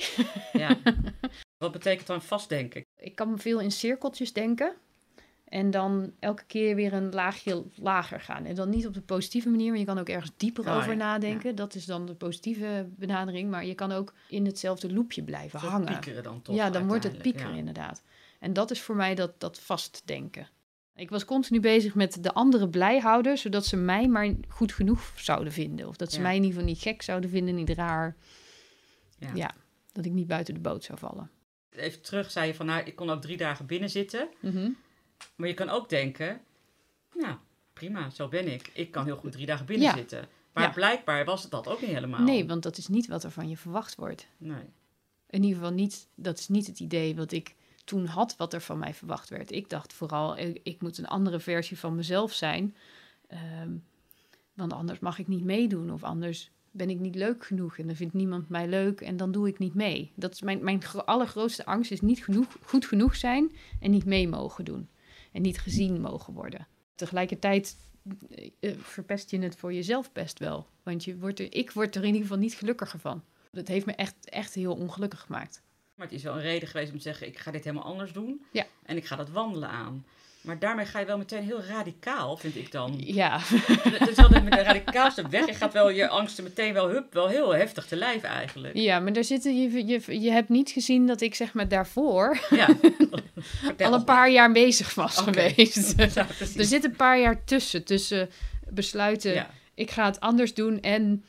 Ja. 0.52 0.78
Wat 1.58 1.72
betekent 1.72 2.06
dan 2.06 2.22
vastdenken? 2.22 2.84
Ik 2.96 3.14
kan 3.14 3.38
veel 3.38 3.60
in 3.60 3.70
cirkeltjes 3.70 4.32
denken. 4.32 4.74
En 5.44 5.70
dan 5.70 6.12
elke 6.18 6.44
keer 6.46 6.74
weer 6.74 6.92
een 6.92 7.10
laagje 7.12 7.64
lager 7.74 8.20
gaan. 8.20 8.44
En 8.44 8.54
dan 8.54 8.68
niet 8.68 8.86
op 8.86 8.94
de 8.94 9.00
positieve 9.00 9.48
manier, 9.48 9.70
maar 9.70 9.78
je 9.78 9.84
kan 9.84 9.98
ook 9.98 10.08
ergens 10.08 10.32
dieper 10.36 10.66
Oh, 10.66 10.76
over 10.76 10.90
ja, 10.90 10.96
nadenken. 10.96 11.54
Dat 11.54 11.74
is 11.74 11.84
dan 11.84 12.06
de 12.06 12.14
positieve 12.14 12.88
benadering. 12.96 13.50
Maar 13.50 13.64
je 13.64 13.74
kan 13.74 13.92
ook 13.92 14.12
in 14.28 14.46
hetzelfde 14.46 14.92
loopje 14.92 15.22
blijven 15.22 15.58
hangen. 15.58 15.86
piekeren 15.86 16.22
dan 16.22 16.42
toch 16.42 16.54
ja, 16.54 16.70
dan 16.70 16.86
wordt 16.86 17.04
het 17.04 17.22
piekeren 17.22 17.52
ja. 17.52 17.58
inderdaad. 17.58 18.02
En 18.38 18.52
dat 18.52 18.70
is 18.70 18.80
voor 18.80 18.96
mij 18.96 19.14
dat, 19.14 19.40
dat 19.40 19.60
vastdenken. 19.60 20.48
Ik 21.00 21.10
was 21.10 21.24
continu 21.24 21.60
bezig 21.60 21.94
met 21.94 22.22
de 22.22 22.32
anderen 22.32 22.70
blij 22.70 22.98
houden, 22.98 23.38
zodat 23.38 23.66
ze 23.66 23.76
mij 23.76 24.08
maar 24.08 24.34
goed 24.48 24.72
genoeg 24.72 25.12
zouden 25.16 25.52
vinden. 25.52 25.88
Of 25.88 25.96
dat 25.96 26.10
ze 26.10 26.16
Ja. 26.16 26.22
mij 26.22 26.36
in 26.36 26.42
ieder 26.42 26.52
geval 26.58 26.68
niet 26.72 26.82
gek 26.82 27.02
zouden 27.02 27.30
vinden, 27.30 27.54
niet 27.54 27.70
raar. 27.70 28.16
Ja. 29.18 29.30
Ja. 29.34 29.54
dat 29.92 30.04
ik 30.04 30.12
niet 30.12 30.26
buiten 30.26 30.54
de 30.54 30.60
boot 30.60 30.84
zou 30.84 30.98
vallen. 30.98 31.30
Even 31.70 32.00
terug 32.02 32.30
zei 32.30 32.46
je 32.46 32.54
van, 32.54 32.66
nou, 32.66 32.84
ik 32.84 32.96
kon 32.96 33.10
ook 33.10 33.22
drie 33.22 33.36
dagen 33.36 33.66
binnen 33.66 33.90
zitten. 33.90 34.28
Mhm. 34.40 34.70
Maar 35.36 35.48
je 35.48 35.54
kan 35.54 35.68
ook 35.68 35.88
denken, 35.88 36.40
nou, 37.14 37.36
prima, 37.72 38.10
zo 38.10 38.28
ben 38.28 38.52
ik. 38.52 38.70
Ik 38.74 38.90
kan 38.90 39.04
heel 39.04 39.16
goed 39.16 39.32
drie 39.32 39.46
dagen 39.46 39.66
binnen 39.66 39.86
Ja. 39.88 39.94
zitten. 39.96 40.28
Maar 40.52 40.72
blijkbaar 40.72 41.24
was 41.24 41.42
het 41.42 41.50
dat 41.50 41.68
ook 41.68 41.80
niet 41.80 41.90
helemaal. 41.90 42.20
Nee, 42.22 42.46
want 42.46 42.62
dat 42.62 42.76
is 42.78 42.86
niet 42.88 43.06
wat 43.06 43.24
er 43.24 43.30
van 43.30 43.48
je 43.48 43.56
verwacht 43.56 43.94
wordt. 43.94 44.26
Nee. 44.36 44.64
In 45.30 45.42
ieder 45.42 45.58
geval 45.58 45.72
niet, 45.74 46.08
dat 46.14 46.38
is 46.38 46.48
niet 46.48 46.66
het 46.66 46.80
idee 46.80 47.16
wat 47.16 47.32
ik 47.32 47.54
toen 47.90 48.06
had, 48.06 48.36
wat 48.36 48.52
er 48.52 48.60
van 48.60 48.78
mij 48.78 48.94
verwacht 48.94 49.28
werd. 49.28 49.52
Ik 49.52 49.68
dacht 49.68 49.92
vooral, 49.92 50.38
ik, 50.38 50.60
ik 50.62 50.82
moet 50.82 50.98
een 50.98 51.06
andere 51.06 51.40
versie 51.40 51.78
van 51.78 51.94
mezelf 51.94 52.32
zijn. 52.32 52.76
ehm, 53.26 53.76
want 54.54 54.72
anders 54.72 54.98
mag 54.98 55.18
ik 55.18 55.28
niet 55.28 55.44
meedoen. 55.44 55.92
Of 55.92 56.02
anders 56.04 56.50
ben 56.70 56.90
ik 56.90 56.98
niet 56.98 57.14
leuk 57.14 57.46
genoeg. 57.46 57.78
En 57.78 57.86
dan 57.86 57.96
vindt 57.96 58.14
niemand 58.14 58.48
mij 58.48 58.68
leuk 58.68 59.00
en 59.00 59.16
dan 59.16 59.32
doe 59.32 59.48
ik 59.48 59.58
niet 59.58 59.74
mee. 59.74 60.12
Dat 60.16 60.32
is 60.32 60.42
mijn, 60.42 60.64
mijn 60.64 60.82
gro- 60.82 61.00
allergrootste 61.00 61.64
angst 61.64 61.90
is 61.90 62.00
niet 62.00 62.24
genoeg, 62.24 62.56
goed 62.62 62.86
genoeg 62.86 63.16
zijn 63.16 63.52
en 63.80 63.90
niet 63.90 64.04
mee 64.04 64.28
mogen 64.28 64.64
doen. 64.64 64.88
En 65.32 65.42
niet 65.42 65.58
gezien 65.60 66.00
mogen 66.00 66.32
worden. 66.34 66.66
Tegelijkertijd 66.94 67.76
eh, 68.30 68.50
eh, 68.60 68.76
verpest 68.78 69.30
je 69.30 69.38
het 69.38 69.56
voor 69.56 69.72
jezelf 69.72 70.12
best 70.12 70.38
wel. 70.38 70.66
Want 70.82 71.04
je 71.04 71.18
wordt 71.18 71.38
er, 71.40 71.54
ik 71.54 71.70
word 71.70 71.94
er 71.94 72.00
in 72.00 72.06
ieder 72.06 72.22
geval 72.22 72.38
niet 72.38 72.54
gelukkiger 72.54 72.98
van. 72.98 73.22
Dat 73.50 73.68
heeft 73.68 73.86
me 73.86 73.92
echt, 73.92 74.28
echt 74.28 74.54
heel 74.54 74.74
ongelukkig 74.74 75.20
gemaakt. 75.20 75.62
Maar 76.00 76.08
het 76.08 76.18
is 76.18 76.24
wel 76.24 76.34
een 76.34 76.40
reden 76.42 76.68
geweest 76.68 76.90
om 76.92 76.96
te 76.96 77.02
zeggen, 77.02 77.26
ik 77.26 77.38
ga 77.38 77.50
dit 77.50 77.64
helemaal 77.64 77.84
anders 77.84 78.12
doen. 78.12 78.44
Ja. 78.50 78.66
En 78.86 78.96
ik 78.96 79.06
ga 79.06 79.16
dat 79.16 79.30
wandelen 79.30 79.68
aan. 79.68 80.04
Maar 80.40 80.58
daarmee 80.58 80.86
ga 80.86 80.98
je 80.98 81.06
wel 81.06 81.18
meteen 81.18 81.42
heel 81.42 81.62
radicaal, 81.62 82.36
vind 82.36 82.56
ik 82.56 82.72
dan. 82.72 82.94
Ja, 82.96 83.38
Het 83.98 84.08
is 84.08 84.16
wel 84.16 84.28
de, 84.28 84.44
de 84.44 84.62
radicaalste 84.62 85.28
weg. 85.28 85.46
Je 85.46 85.54
gaat 85.54 85.72
wel 85.72 85.90
je 85.90 86.08
angsten 86.08 86.44
meteen 86.44 86.72
wel, 86.72 86.88
hup, 86.88 87.12
wel 87.12 87.28
heel 87.28 87.54
heftig 87.54 87.86
te 87.86 87.96
lijf 87.96 88.22
eigenlijk. 88.22 88.76
ja 88.76 89.00
maar 89.00 89.12
daar 89.12 89.24
zitten, 89.24 89.60
je, 89.60 89.86
je, 89.86 90.20
je 90.20 90.30
hebt 90.30 90.48
niet 90.48 90.70
gezien 90.70 91.06
dat 91.06 91.20
ik 91.20 91.34
zeg 91.34 91.52
maar 91.52 91.68
daarvoor 91.68 92.38
Ja. 92.50 92.68
al 93.86 93.94
een 93.94 94.04
paar 94.04 94.30
jaar 94.30 94.52
bezig 94.52 94.94
was 94.94 95.16
geweest. 95.16 95.94
Ja, 96.14 96.26
er 96.56 96.64
zit 96.64 96.84
een 96.84 96.96
paar 96.96 97.18
jaar 97.20 97.44
tussen, 97.44 97.84
tussen 97.84 98.30
besluiten, 98.68 99.32
Ja. 99.32 99.50
ik 99.74 99.90
ga 99.90 100.04
het 100.04 100.20
anders 100.20 100.54
doen 100.54 100.80
en 100.80 101.24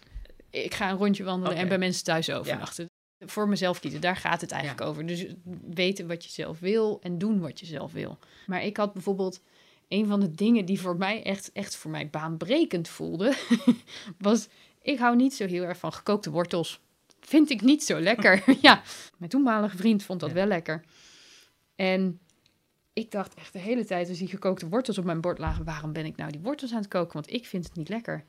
ik 0.50 0.74
ga 0.74 0.90
een 0.90 0.98
rondje 0.98 1.24
wandelen 1.24 1.58
en 1.58 1.68
bij 1.68 1.78
mensen 1.78 2.04
thuis 2.04 2.30
overnachten. 2.32 2.90
Voor 3.26 3.48
mezelf 3.50 3.80
kiezen, 3.80 4.02
daar 4.02 4.16
gaat 4.16 4.42
het 4.42 4.52
eigenlijk 4.52 4.84
Ja. 4.84 4.88
over. 4.90 5.06
Dus 5.06 5.26
weten 5.70 6.08
wat 6.08 6.24
je 6.26 6.32
zelf 6.32 6.60
wil 6.60 7.00
en 7.02 7.18
doen 7.18 7.40
wat 7.40 7.60
je 7.60 7.66
zelf 7.66 7.92
wil. 7.92 8.18
Maar 8.48 8.64
ik 8.64 8.78
had 8.78 8.94
bijvoorbeeld 8.94 9.42
een 9.88 10.08
van 10.08 10.20
de 10.20 10.32
dingen 10.32 10.66
die 10.66 10.80
voor 10.80 10.98
mij 10.98 11.24
echt, 11.24 11.52
echt 11.52 11.76
voor 11.76 11.92
mij 11.92 12.10
baanbrekend 12.10 12.88
voelde, 12.88 13.34
was 14.18 14.48
ik 14.82 15.00
hou 15.00 15.16
niet 15.16 15.34
zo 15.34 15.46
heel 15.46 15.64
erg 15.64 15.78
van 15.78 15.94
gekookte 15.94 16.30
wortels. 16.32 16.80
Vind 17.20 17.50
ik 17.50 17.62
niet 17.62 17.84
zo 17.84 18.00
lekker. 18.00 18.44
ja, 18.62 18.82
mijn 19.18 19.30
toenmalige 19.30 19.78
vriend 19.78 20.04
vond 20.04 20.20
dat 20.20 20.30
Ja. 20.30 20.36
wel 20.36 20.46
lekker. 20.46 20.84
En 21.76 22.20
ik 22.94 23.12
dacht 23.12 23.34
echt 23.34 23.54
de 23.54 23.60
hele 23.60 23.86
tijd 23.86 24.10
als 24.10 24.18
die 24.18 24.28
gekookte 24.28 24.70
wortels 24.70 24.98
op 24.98 25.06
mijn 25.06 25.22
bord 25.22 25.38
lagen, 25.38 25.66
waarom 25.66 25.94
ben 25.94 26.06
ik 26.06 26.16
nou 26.16 26.32
die 26.32 26.42
wortels 26.42 26.72
aan 26.72 26.78
het 26.78 26.88
koken? 26.88 27.14
Want 27.14 27.32
ik 27.32 27.46
vind 27.46 27.64
het 27.66 27.76
niet 27.76 27.90
lekker. 27.90 28.26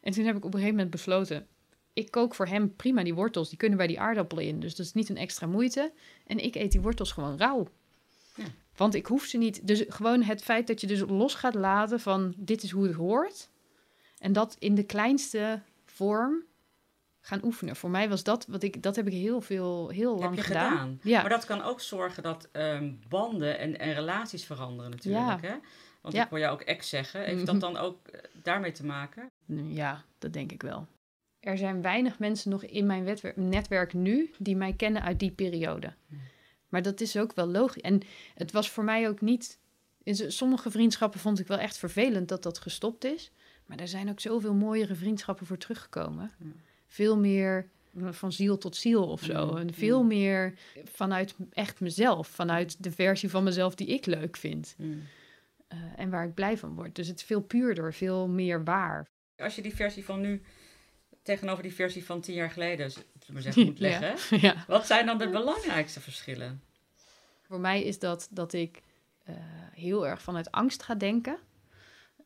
En 0.00 0.12
toen 0.12 0.24
heb 0.24 0.36
ik 0.36 0.44
op 0.44 0.54
een 0.54 0.58
gegeven 0.58 0.74
moment 0.74 0.90
besloten, 0.94 1.46
ik 2.00 2.10
kook 2.10 2.34
voor 2.34 2.46
hem 2.46 2.76
prima 2.76 3.02
die 3.02 3.14
wortels. 3.14 3.48
Die 3.48 3.58
kunnen 3.58 3.78
bij 3.78 3.86
die 3.86 4.00
aardappelen 4.00 4.44
in, 4.44 4.60
dus 4.60 4.74
dat 4.74 4.86
is 4.86 4.92
niet 4.92 5.08
een 5.08 5.16
extra 5.16 5.46
moeite. 5.46 5.92
En 6.26 6.38
ik 6.38 6.54
eet 6.54 6.72
die 6.72 6.80
wortels 6.80 7.12
gewoon 7.12 7.36
rauw. 7.38 7.68
Ja. 8.34 8.44
Want 8.76 8.94
ik 8.94 9.06
hoef 9.06 9.24
ze 9.24 9.38
niet. 9.38 9.66
Dus 9.66 9.84
gewoon 9.88 10.22
het 10.22 10.42
feit 10.42 10.66
dat 10.66 10.80
je 10.80 10.86
dus 10.86 11.00
los 11.00 11.34
gaat 11.34 11.54
laten 11.54 12.00
van 12.00 12.34
dit 12.36 12.62
is 12.62 12.70
hoe 12.70 12.86
het 12.86 12.94
hoort. 12.96 13.48
En 14.18 14.32
dat 14.32 14.56
in 14.58 14.74
de 14.74 14.82
kleinste 14.84 15.60
vorm 15.84 16.42
gaan 17.20 17.44
oefenen. 17.44 17.76
Voor 17.76 17.90
mij 17.90 18.08
was 18.08 18.22
dat 18.22 18.46
wat 18.46 18.62
ik, 18.62 18.82
dat 18.82 18.96
heb 18.96 19.06
ik 19.06 19.12
heel 19.12 19.40
veel, 19.40 19.88
heel 19.88 20.12
Heb 20.12 20.22
lang 20.22 20.36
je 20.36 20.42
gedaan. 20.42 20.70
gedaan. 20.70 20.98
Ja. 21.02 21.20
Maar 21.20 21.30
dat 21.30 21.44
kan 21.44 21.62
ook 21.62 21.80
zorgen 21.80 22.22
dat 22.22 22.48
ehm, 22.52 22.92
banden 23.08 23.58
en, 23.58 23.78
en 23.78 23.92
relaties 23.94 24.44
veranderen 24.44 24.90
natuurlijk. 24.90 25.42
Hè? 25.42 25.54
Want 26.00 26.14
Ja. 26.14 26.22
ik 26.24 26.28
hoor 26.30 26.38
jou 26.38 26.52
ook 26.52 26.60
ex 26.62 26.88
zeggen. 26.88 27.24
Heeft 27.24 27.46
dat 27.46 27.60
dan 27.60 27.76
ook 27.76 28.08
eh, 28.08 28.20
daarmee 28.42 28.72
te 28.72 28.84
maken? 28.86 29.30
Ja, 29.68 30.04
dat 30.18 30.32
denk 30.32 30.52
ik 30.52 30.62
wel. 30.62 30.86
Er 31.40 31.58
zijn 31.58 31.82
weinig 31.82 32.18
mensen 32.18 32.50
nog 32.50 32.64
in 32.64 32.86
mijn 32.86 33.18
netwerk 33.34 33.92
nu 33.92 34.30
die 34.38 34.56
mij 34.56 34.72
kennen 34.72 35.02
uit 35.02 35.18
die 35.18 35.30
periode. 35.30 35.94
Maar 36.68 36.82
dat 36.82 37.00
is 37.00 37.16
ook 37.16 37.34
wel 37.34 37.46
logisch. 37.46 37.82
En 37.82 38.00
het 38.34 38.52
was 38.52 38.70
voor 38.70 38.84
mij 38.84 39.08
ook 39.08 39.20
niet. 39.20 39.58
Sommige 40.04 40.70
vriendschappen 40.70 41.20
vond 41.20 41.38
ik 41.38 41.46
wel 41.46 41.58
echt 41.58 41.78
vervelend 41.78 42.28
dat 42.28 42.42
dat 42.42 42.58
gestopt 42.58 43.04
is. 43.04 43.30
Maar 43.66 43.78
er 43.78 43.88
zijn 43.88 44.10
ook 44.10 44.20
zoveel 44.20 44.54
mooiere 44.54 44.94
vriendschappen 44.94 45.46
voor 45.46 45.56
teruggekomen. 45.56 46.30
Ja. 46.38 46.46
Veel 46.86 47.18
meer 47.18 47.68
van 48.10 48.32
ziel 48.32 48.58
tot 48.58 48.76
ziel 48.76 49.08
of 49.08 49.22
zo. 49.22 49.56
En 49.56 49.74
veel 49.74 50.02
meer 50.02 50.54
vanuit 50.84 51.34
echt 51.50 51.80
mezelf. 51.80 52.28
Vanuit 52.28 52.82
de 52.82 52.90
versie 52.90 53.30
van 53.30 53.44
mezelf 53.44 53.74
die 53.74 53.86
ik 53.86 54.06
leuk 54.06 54.36
vind. 54.36 54.76
Eh, 55.68 55.78
en 55.96 56.10
waar 56.10 56.24
ik 56.24 56.34
blij 56.34 56.58
van 56.58 56.74
word. 56.74 56.94
Dus 56.94 57.08
het 57.08 57.16
is 57.16 57.24
veel 57.24 57.40
puurder, 57.40 57.94
veel 57.94 58.28
meer 58.28 58.64
waar. 58.64 59.08
Als 59.36 59.54
je 59.54 59.62
die 59.62 59.74
versie 59.74 60.04
van 60.04 60.20
nu 60.20 60.42
tegenover 61.30 61.62
die 61.62 61.74
versie 61.74 62.04
van 62.04 62.20
tien 62.20 62.34
jaar 62.34 62.50
geleden 62.50 62.92
maar 63.32 63.42
zeggen, 63.42 63.64
moet 63.64 63.78
leggen. 63.88 64.40
ja. 64.40 64.64
Wat 64.66 64.86
zijn 64.86 65.06
dan 65.06 65.18
de 65.18 65.28
belangrijkste 65.28 66.00
verschillen? 66.00 66.62
Voor 67.42 67.60
mij 67.60 67.82
is 67.82 67.98
dat 67.98 68.28
dat 68.30 68.52
ik 68.52 68.82
eh, 69.24 69.34
heel 69.72 70.06
erg 70.06 70.22
vanuit 70.22 70.50
angst 70.50 70.82
ga 70.82 70.94
denken. 70.94 71.38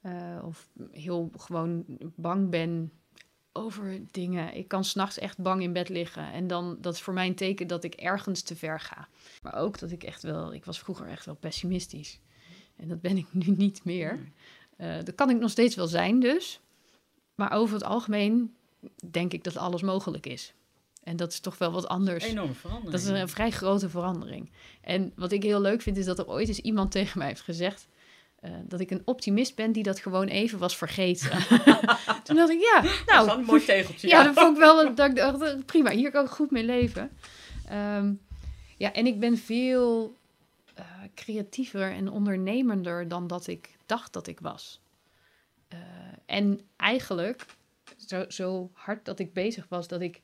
Eh, 0.03 0.39
of 0.45 0.69
heel 0.91 1.31
gewoon 1.37 1.85
bang 2.15 2.51
ben 2.51 2.93
over 3.53 4.01
dingen. 4.11 4.55
Ik 4.55 4.69
kan 4.69 4.85
s'nachts 4.85 5.19
echt 5.19 5.39
bang 5.39 5.63
in 5.63 5.73
bed 5.73 5.89
liggen. 5.89 6.33
En 6.33 6.47
dan, 6.47 6.77
dat 6.81 6.95
is 6.95 7.01
voor 7.01 7.15
mij 7.15 7.27
een 7.27 7.35
teken 7.35 7.67
dat 7.67 7.85
ik 7.85 7.95
ergens 7.95 8.43
te 8.43 8.57
ver 8.57 8.81
ga. 8.81 9.09
Maar 9.43 9.55
ook 9.55 9.79
dat 9.79 9.91
ik 9.91 10.03
echt 10.03 10.23
wel, 10.23 10.55
ik 10.55 10.65
was 10.65 10.79
vroeger 10.79 11.07
echt 11.07 11.27
wel 11.27 11.35
pessimistisch. 11.35 12.21
En 12.77 12.89
dat 12.89 13.01
ben 13.01 13.17
ik 13.17 13.27
nu 13.33 13.47
niet 13.47 13.85
meer. 13.85 14.19
Eh, 14.77 14.97
dat 15.05 15.15
kan 15.15 15.31
ik 15.31 15.39
nog 15.39 15.51
steeds 15.51 15.75
wel 15.75 15.87
zijn 15.87 16.21
dus. 16.21 16.61
Maar 17.35 17.53
over 17.53 17.75
het 17.75 17.85
algemeen 17.85 18.55
denk 19.11 19.33
ik 19.33 19.45
dat 19.45 19.57
alles 19.57 19.83
mogelijk 19.83 20.27
is. 20.27 20.55
En 21.03 21.17
dat 21.17 21.33
is 21.33 21.41
toch 21.41 21.59
wel 21.59 21.73
wat 21.73 21.89
anders. 21.89 22.25
Enorme 22.25 22.55
verandering. 22.55 22.93
Dat 22.93 23.01
is 23.01 23.21
een 23.21 23.29
vrij 23.29 23.51
grote 23.51 23.89
verandering. 23.89 24.51
En 24.81 25.13
wat 25.17 25.33
ik 25.33 25.43
heel 25.43 25.61
leuk 25.61 25.83
vind, 25.83 25.97
is 25.97 26.05
dat 26.05 26.19
er 26.19 26.29
ooit 26.29 26.49
eens 26.49 26.59
iemand 26.59 26.91
tegen 26.91 27.19
mij 27.19 27.27
heeft 27.29 27.41
gezegd. 27.41 27.87
eh, 28.41 28.51
dat 28.65 28.81
ik 28.81 28.91
een 28.91 29.03
optimist 29.05 29.55
ben 29.55 29.73
die 29.73 29.83
dat 29.83 30.01
gewoon 30.01 30.27
even 30.27 30.59
was 30.59 30.77
vergeten. 30.77 31.31
Toen 32.25 32.37
dacht 32.37 32.51
ik, 32.51 32.61
ja, 32.61 32.81
Dat 32.81 32.91
is 32.91 33.03
nou, 33.07 33.31
een 33.39 33.45
mooi 33.45 33.65
tegeltje. 33.65 34.09
ja, 34.09 34.23
dat 34.23 34.35
vond 34.35 34.53
ik 34.57 34.63
wel, 34.63 34.95
dat 34.95 35.09
ik 35.11 35.17
dacht, 35.17 35.41
eh, 35.43 35.55
prima, 35.67 35.91
hier 35.91 36.11
kan 36.11 36.25
ik 36.25 36.31
goed 36.31 36.51
mee 36.51 36.65
leven. 36.65 37.11
Ehm, 37.69 38.13
ja, 38.77 38.93
en 38.93 39.07
ik 39.07 39.21
ben 39.21 39.39
veel 39.39 40.15
eh, 40.75 40.85
creatiever 41.15 41.93
en 41.93 42.11
ondernemender 42.11 43.09
dan 43.09 43.27
dat 43.27 43.47
ik 43.47 43.77
dacht 43.87 44.13
dat 44.13 44.27
ik 44.27 44.41
was. 44.41 44.81
En 46.27 46.61
eigenlijk, 46.77 47.47
zo, 47.97 48.25
zo 48.29 48.71
hard 48.73 49.05
dat 49.05 49.19
ik 49.19 49.33
bezig 49.33 49.67
was 49.69 49.89
dat 49.89 50.01
ik 50.01 50.23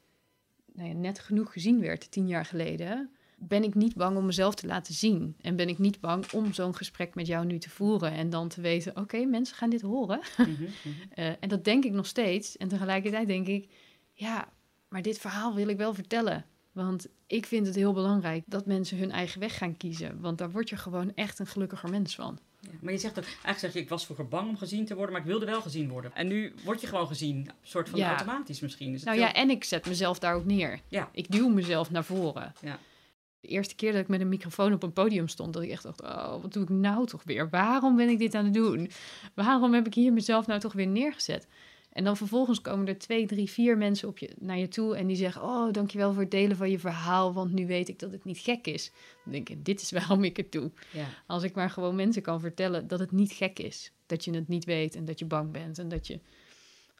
nou 0.72 0.88
ja, 0.88 0.94
net 0.94 1.18
genoeg 1.18 1.52
gezien 1.52 1.80
werd 1.80 2.10
tien 2.10 2.26
jaar 2.26 2.44
geleden, 2.44 3.10
ben 3.38 3.62
ik 3.62 3.74
niet 3.74 3.94
bang 3.94 4.16
om 4.16 4.26
mezelf 4.26 4.54
te 4.54 4.66
laten 4.66 4.94
zien. 4.94 5.36
En 5.40 5.56
ben 5.56 5.68
ik 5.68 5.78
niet 5.78 6.00
bang 6.00 6.32
om 6.32 6.52
zo'n 6.52 6.76
gesprek 6.76 7.14
met 7.14 7.26
jou 7.26 7.46
nu 7.46 7.58
te 7.58 7.70
voeren 7.70 8.12
en 8.12 8.30
dan 8.30 8.48
te 8.48 8.60
weten, 8.60 8.96
oké, 8.96 9.24
mensen 9.24 9.56
gaan 9.56 9.70
dit 9.70 9.80
horen. 9.80 10.20
Mhm, 10.36 10.50
mhm. 10.52 10.68
Eh, 11.10 11.32
en 11.40 11.48
dat 11.48 11.64
denk 11.64 11.84
ik 11.84 11.92
nog 11.92 12.06
steeds. 12.06 12.56
En 12.56 12.68
tegelijkertijd 12.68 13.26
denk 13.26 13.46
ik, 13.46 13.70
ja, 14.12 14.52
maar 14.88 15.02
dit 15.02 15.18
verhaal 15.18 15.54
wil 15.54 15.68
ik 15.68 15.76
wel 15.76 15.94
vertellen. 15.94 16.44
Want 16.72 17.06
ik 17.26 17.46
vind 17.46 17.66
het 17.66 17.76
heel 17.76 17.92
belangrijk 17.92 18.44
dat 18.46 18.66
mensen 18.66 18.98
hun 18.98 19.10
eigen 19.10 19.40
weg 19.40 19.58
gaan 19.58 19.76
kiezen. 19.76 20.20
Want 20.20 20.38
daar 20.38 20.50
word 20.50 20.68
je 20.68 20.76
gewoon 20.76 21.14
echt 21.14 21.38
een 21.38 21.46
gelukkiger 21.46 21.90
mens 21.90 22.14
van. 22.14 22.38
Ja, 22.72 22.78
maar 22.80 22.92
je 22.92 22.98
zegt 22.98 23.18
ook, 23.18 23.24
eigenlijk 23.24 23.58
zeg 23.58 23.72
je, 23.72 23.78
ik 23.80 23.88
was 23.88 24.04
vroeger 24.04 24.28
bang 24.28 24.48
om 24.48 24.56
gezien 24.56 24.84
te 24.86 24.94
worden, 24.94 25.12
maar 25.12 25.20
ik 25.20 25.26
wilde 25.26 25.46
wel 25.46 25.60
gezien 25.60 25.88
worden. 25.88 26.14
En 26.14 26.26
nu 26.26 26.54
word 26.64 26.80
je 26.80 26.86
gewoon 26.86 27.06
gezien, 27.06 27.36
een 27.36 27.50
soort 27.62 27.88
van 27.88 27.98
Ja. 27.98 28.08
automatisch 28.08 28.60
misschien. 28.60 28.94
Is 28.94 29.02
Nou 29.04 29.16
veel- 29.16 29.26
ja, 29.26 29.34
en 29.34 29.50
ik 29.50 29.64
zet 29.64 29.86
mezelf 29.86 30.18
daar 30.18 30.34
ook 30.34 30.44
neer. 30.44 30.80
Ja. 30.88 31.08
Ik 31.12 31.30
duw 31.30 31.48
mezelf 31.48 31.90
naar 31.90 32.04
voren. 32.04 32.52
Ja. 32.60 32.78
De 33.40 33.48
eerste 33.48 33.74
keer 33.74 33.92
dat 33.92 34.00
ik 34.00 34.08
met 34.08 34.20
een 34.20 34.28
microfoon 34.28 34.72
op 34.72 34.82
een 34.82 34.92
podium 34.92 35.28
stond, 35.28 35.52
dat 35.52 35.62
ik 35.62 35.70
echt 35.70 35.82
dacht, 35.82 36.02
oh, 36.02 36.42
wat 36.42 36.52
doe 36.52 36.62
ik 36.62 36.68
nou 36.68 37.06
toch 37.06 37.22
weer? 37.24 37.48
Waarom 37.50 37.96
ben 37.96 38.08
ik 38.08 38.18
dit 38.18 38.34
aan 38.34 38.44
het 38.44 38.54
doen? 38.54 38.90
Waarom 39.34 39.74
heb 39.74 39.86
ik 39.86 39.94
hier 39.94 40.12
mezelf 40.12 40.46
nou 40.46 40.60
toch 40.60 40.72
weer 40.72 40.86
neergezet? 40.86 41.46
En 41.92 42.04
dan 42.04 42.16
vervolgens 42.16 42.60
komen 42.60 42.86
er 42.86 42.98
twee, 42.98 43.26
drie, 43.26 43.50
vier 43.50 43.78
mensen 43.78 44.08
op 44.08 44.18
je, 44.18 44.30
naar 44.38 44.58
je 44.58 44.68
toe 44.68 44.96
en 44.96 45.06
die 45.06 45.16
zeggen: 45.16 45.42
Oh, 45.42 45.72
dankjewel 45.72 46.12
voor 46.12 46.22
het 46.22 46.30
delen 46.30 46.56
van 46.56 46.70
je 46.70 46.78
verhaal, 46.78 47.32
want 47.32 47.52
nu 47.52 47.66
weet 47.66 47.88
ik 47.88 47.98
dat 47.98 48.12
het 48.12 48.24
niet 48.24 48.38
gek 48.38 48.66
is. 48.66 48.92
Dan 49.24 49.32
denk 49.32 49.48
ik: 49.48 49.64
Dit 49.64 49.80
is 49.80 49.90
waarom 49.90 50.24
ik 50.24 50.36
het 50.36 50.52
doe. 50.52 50.70
Ja. 50.92 51.06
Als 51.26 51.42
ik 51.42 51.54
maar 51.54 51.70
gewoon 51.70 51.94
mensen 51.94 52.22
kan 52.22 52.40
vertellen 52.40 52.88
dat 52.88 52.98
het 52.98 53.12
niet 53.12 53.32
gek 53.32 53.58
is. 53.58 53.92
Dat 54.06 54.24
je 54.24 54.34
het 54.34 54.48
niet 54.48 54.64
weet 54.64 54.94
en 54.94 55.04
dat 55.04 55.18
je 55.18 55.24
bang 55.24 55.52
bent 55.52 55.78
en 55.78 55.88
dat 55.88 56.06
je 56.06 56.20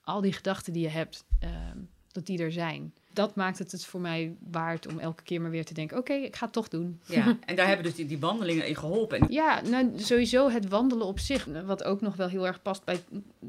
al 0.04 0.20
die 0.20 0.32
gedachten 0.32 0.72
die 0.72 0.82
je 0.82 0.88
hebt, 0.88 1.24
ehm, 1.38 1.78
dat 2.12 2.26
die 2.26 2.38
er 2.38 2.52
zijn. 2.52 2.92
Dat 3.12 3.34
maakt 3.34 3.58
het 3.58 3.72
het 3.72 3.84
voor 3.84 4.00
mij 4.00 4.34
waard 4.50 4.86
om 4.86 4.98
elke 4.98 5.22
keer 5.22 5.40
maar 5.40 5.50
weer 5.50 5.64
te 5.64 5.74
denken: 5.74 5.98
Oké, 5.98 6.12
ik 6.12 6.36
ga 6.36 6.44
het 6.44 6.54
toch 6.54 6.68
doen. 6.68 7.00
ja, 7.06 7.36
en 7.46 7.56
daar 7.56 7.66
hebben 7.66 7.84
dus 7.86 7.94
die, 7.94 8.06
die 8.06 8.18
wandelingen 8.18 8.66
in 8.66 8.76
geholpen. 8.76 9.18
En 9.20 9.26
Ja, 9.32 9.60
nou, 9.60 9.90
sowieso 9.96 10.48
het 10.50 10.68
wandelen 10.68 11.06
op 11.06 11.18
zich. 11.18 11.44
Wat 11.64 11.84
ook 11.84 12.00
nog 12.00 12.16
wel 12.16 12.28
heel 12.28 12.46
erg 12.46 12.62
past 12.62 12.84
bij 12.84 13.00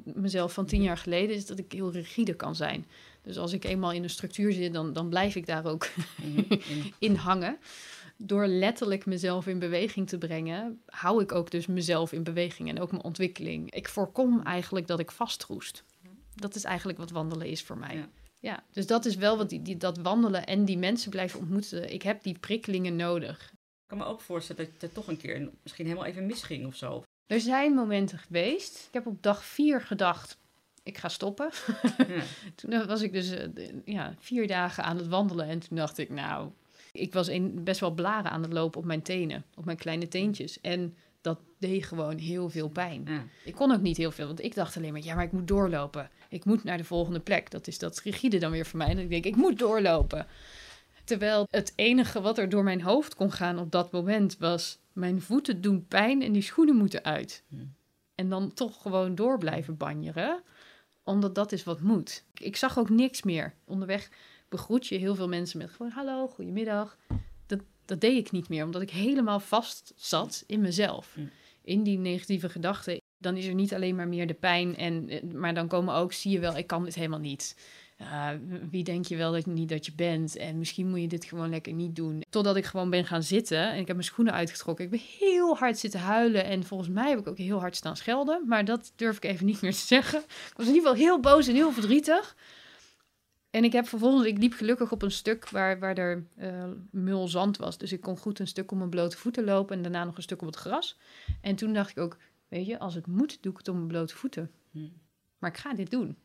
mezelf 0.04 0.54
van 0.54 0.66
tien 0.66 0.82
jaar 0.82 0.98
geleden, 0.98 1.36
is 1.36 1.46
dat 1.46 1.60
ik 1.60 1.72
heel 1.72 1.92
rigide 1.92 2.34
kan 2.34 2.56
zijn. 2.56 2.86
Dus 3.24 3.38
als 3.38 3.54
ik 3.54 3.64
eenmaal 3.64 3.92
in 3.92 4.04
een 4.04 4.10
structuur 4.10 4.52
zit, 4.54 4.74
dan, 4.74 4.94
dan 4.94 5.10
blijf 5.10 5.36
ik 5.36 5.46
daar 5.46 5.66
ook 5.66 5.88
in- 6.36 6.62
in 7.00 7.16
hangen. 7.16 7.58
Door 8.18 8.48
letterlijk 8.48 9.06
mezelf 9.06 9.48
in 9.48 9.60
beweging 9.60 10.08
te 10.10 10.18
brengen, 10.18 10.82
hou 10.86 11.22
ik 11.22 11.32
ook 11.32 11.52
dus 11.52 11.66
mezelf 11.68 12.12
in 12.12 12.24
beweging 12.24 12.70
en 12.70 12.80
ook 12.80 12.92
mijn 12.92 13.04
ontwikkeling. 13.04 13.72
Ik 13.74 13.90
voorkom 13.90 14.42
eigenlijk 14.44 14.88
dat 14.88 15.00
ik 15.00 15.12
vastroest. 15.12 15.84
Dat 16.36 16.56
is 16.56 16.64
eigenlijk 16.64 16.98
wat 16.98 17.12
wandelen 17.12 17.48
is 17.48 17.62
voor 17.64 17.78
mij. 17.78 17.96
Ja. 17.96 18.08
Ja, 18.42 18.64
dus 18.72 18.88
dat 18.88 19.06
is 19.06 19.16
wel 19.16 19.38
wat 19.38 19.50
die, 19.50 19.62
die, 19.62 19.78
dat 19.78 19.98
wandelen 19.98 20.46
en 20.46 20.66
die 20.66 20.78
mensen 20.78 21.12
blijven 21.12 21.40
ontmoeten. 21.40 21.94
Ik 21.94 22.02
heb 22.02 22.24
die 22.24 22.40
prikkelingen 22.40 22.96
nodig. 22.96 23.52
Ik 23.52 23.88
kan 23.88 23.98
me 23.98 24.04
ook 24.04 24.22
voorstellen 24.22 24.66
dat 24.66 24.82
het 24.82 24.94
toch 24.94 25.08
een 25.08 25.18
keer 25.18 25.50
misschien 25.64 25.86
helemaal 25.86 26.08
even 26.08 26.26
misging 26.26 26.66
of 26.66 26.76
zo. 26.76 27.04
Er 27.26 27.40
zijn 27.40 27.74
momenten 27.74 28.18
geweest. 28.18 28.86
Ik 28.88 28.94
heb 28.94 29.06
op 29.06 29.24
dag 29.24 29.44
vier 29.44 29.82
gedacht, 29.82 30.38
ik 30.84 30.98
ga 30.98 31.10
stoppen. 31.10 31.50
Ja. 31.98 32.24
Toen 32.56 32.86
was 32.86 33.02
ik 33.02 33.14
dus 33.14 33.32
eh, 33.32 33.48
ja, 33.86 34.16
vier 34.20 34.48
dagen 34.48 34.84
aan 34.84 34.98
het 34.98 35.08
wandelen. 35.08 35.48
En 35.48 35.60
toen 35.60 35.78
dacht 35.78 35.98
ik, 35.98 36.10
nou, 36.10 36.50
ik 36.92 37.14
was 37.14 37.28
een, 37.28 37.64
best 37.64 37.80
wel 37.80 37.92
blaren 37.92 38.32
aan 38.32 38.42
het 38.42 38.54
lopen 38.54 38.80
op 38.80 38.86
mijn 38.86 39.02
tenen. 39.02 39.46
Op 39.56 39.66
mijn 39.66 39.78
kleine 39.78 40.08
teentjes. 40.08 40.62
En 40.62 40.96
dat 41.22 41.40
deed 41.58 41.86
gewoon 41.86 42.18
heel 42.18 42.50
veel 42.50 42.70
pijn. 42.70 43.04
Ja. 43.06 43.24
Ik 43.44 43.56
kon 43.56 43.72
ook 43.72 43.82
niet 43.82 43.98
heel 43.98 44.12
veel, 44.12 44.28
want 44.28 44.44
ik 44.44 44.56
dacht 44.56 44.78
alleen 44.78 44.92
maar, 44.92 45.04
ja, 45.04 45.16
maar 45.16 45.24
ik 45.24 45.32
moet 45.32 45.48
doorlopen. 45.48 46.10
Ik 46.32 46.46
moet 46.46 46.64
naar 46.64 46.78
de 46.78 46.84
volgende 46.84 47.20
plek. 47.20 47.52
Dat 47.52 47.68
is 47.68 47.78
dat 47.78 48.00
rigide 48.00 48.38
dan 48.38 48.52
weer 48.52 48.66
voor 48.66 48.78
mij. 48.78 48.88
En 48.88 48.98
ik 48.98 49.10
denk, 49.10 49.26
ik 49.26 49.36
moet 49.36 49.60
doorlopen. 49.60 50.28
Terwijl 51.04 51.48
het 51.50 51.74
enige 51.76 52.22
wat 52.22 52.38
er 52.38 52.50
door 52.50 52.64
mijn 52.64 52.82
hoofd 52.82 53.16
kon 53.16 53.32
gaan 53.32 53.60
op 53.60 53.72
dat 53.72 53.92
moment 53.92 54.38
was... 54.38 54.80
mijn 54.94 55.22
voeten 55.22 55.62
doen 55.62 55.88
pijn 55.88 56.22
en 56.22 56.32
die 56.32 56.42
schoenen 56.42 56.76
moeten 56.76 57.04
uit. 57.04 57.44
Hmm. 57.48 57.74
En 58.16 58.30
dan 58.30 58.54
toch 58.54 58.82
gewoon 58.82 59.16
door 59.16 59.38
blijven 59.38 59.78
banjeren. 59.78 60.44
Omdat 61.04 61.36
dat 61.36 61.52
is 61.52 61.64
wat 61.64 61.82
moet. 61.82 62.24
Ik, 62.34 62.56
zag 62.56 62.80
ook 62.80 62.90
niks 62.90 63.22
meer. 63.22 63.54
Onderweg 63.66 64.10
begroet 64.50 64.88
je 64.88 64.98
heel 64.98 65.16
veel 65.16 65.28
mensen 65.28 65.58
met 65.58 65.70
gewoon... 65.70 65.92
hallo, 65.92 66.28
goedemiddag. 66.28 66.98
Dat, 67.46 67.60
dat 67.86 68.02
deed 68.02 68.18
ik 68.18 68.32
niet 68.32 68.50
meer, 68.50 68.64
omdat 68.64 68.82
ik 68.82 68.90
helemaal 68.90 69.40
vast 69.40 69.94
zat 69.96 70.44
in 70.48 70.62
mezelf. 70.62 71.12
Hmm. 71.14 71.30
In 71.62 71.84
die 71.84 71.98
negatieve 71.98 72.50
gedachten. 72.50 73.01
Dan 73.22 73.38
is 73.38 73.46
er 73.46 73.54
niet 73.54 73.74
alleen 73.74 73.96
maar 73.96 74.08
meer 74.08 74.28
de 74.28 74.34
pijn. 74.34 74.78
En, 74.78 75.10
eh, 75.10 75.24
maar 75.24 75.54
dan 75.54 75.68
komen 75.68 75.94
ook, 75.94 76.14
zie 76.14 76.32
je 76.32 76.40
wel, 76.40 76.58
ik 76.58 76.68
kan 76.68 76.84
dit 76.84 76.96
helemaal 76.96 77.20
niet. 77.20 77.56
Wie 78.70 78.84
denk 78.84 79.06
je 79.06 79.16
wel 79.16 79.32
dat, 79.32 79.46
niet 79.46 79.70
dat 79.70 79.86
je 79.86 79.92
bent? 79.96 80.38
En 80.38 80.58
misschien 80.58 80.88
moet 80.88 81.02
je 81.02 81.08
dit 81.08 81.26
gewoon 81.26 81.50
lekker 81.50 81.74
niet 81.74 81.96
doen. 81.96 82.24
Totdat 82.30 82.56
ik 82.56 82.66
gewoon 82.66 82.90
ben 82.90 83.06
gaan 83.06 83.24
zitten 83.24 83.70
en 83.72 83.80
ik 83.80 83.88
heb 83.88 83.96
mijn 83.96 84.04
schoenen 84.04 84.34
uitgetrokken. 84.34 84.86
Ik 84.86 84.92
ben 84.92 85.02
heel 85.20 85.58
hard 85.58 85.78
zitten 85.78 86.00
huilen 86.00 86.46
en 86.46 86.64
volgens 86.64 86.90
mij 86.90 87.10
heb 87.10 87.20
ik 87.20 87.28
ook 87.28 87.38
heel 87.38 87.60
hard 87.60 87.76
staan 87.76 87.98
schelden. 87.98 88.44
Maar 88.48 88.66
dat 88.66 88.94
durf 88.96 89.16
ik 89.16 89.24
even 89.24 89.46
niet 89.52 89.62
meer 89.62 89.72
te 89.72 89.78
zeggen. 89.78 90.20
Ik 90.20 90.54
was 90.56 90.68
in 90.68 90.74
ieder 90.74 90.90
geval 90.90 91.06
heel 91.06 91.20
boos 91.20 91.48
en 91.48 91.54
heel 91.54 91.72
verdrietig. 91.72 92.36
En 93.52 93.64
ik 93.64 93.72
heb 93.72 93.88
vervolgens, 93.88 94.28
ik 94.28 94.38
liep 94.38 94.54
gelukkig 94.54 94.92
op 94.92 95.02
een 95.02 95.12
stuk 95.12 95.50
waar, 95.50 95.80
waar 95.80 95.98
er 95.98 96.24
uh, 96.40 96.64
mul 96.92 97.28
zand 97.28 97.58
was. 97.58 97.78
Dus 97.78 97.92
ik 97.92 98.02
kon 98.02 98.18
goed 98.18 98.40
een 98.40 98.48
stuk 98.48 98.72
op 98.72 98.78
mijn 98.78 98.90
blote 98.90 99.18
voeten 99.18 99.44
lopen 99.44 99.76
en 99.76 99.82
daarna 99.82 100.04
nog 100.04 100.18
een 100.18 100.24
stuk 100.24 100.42
op 100.42 100.48
het 100.48 100.56
gras. 100.56 100.98
En 101.42 101.56
toen 101.56 101.74
dacht 101.74 101.90
ik 101.90 101.98
ook, 101.98 102.18
weet 102.52 102.66
je, 102.66 102.80
als 102.80 102.96
het 102.96 103.08
moet, 103.08 103.38
doe 103.42 103.52
ik 103.52 103.58
het 103.58 103.68
op 103.68 103.76
mijn 103.76 103.88
blote 103.88 104.16
voeten. 104.16 104.52
Hmm. 104.72 104.94
Maar 105.40 105.50
ik 105.50 105.58
ga 105.58 105.74
dit 105.74 105.92
doen. 105.92 106.18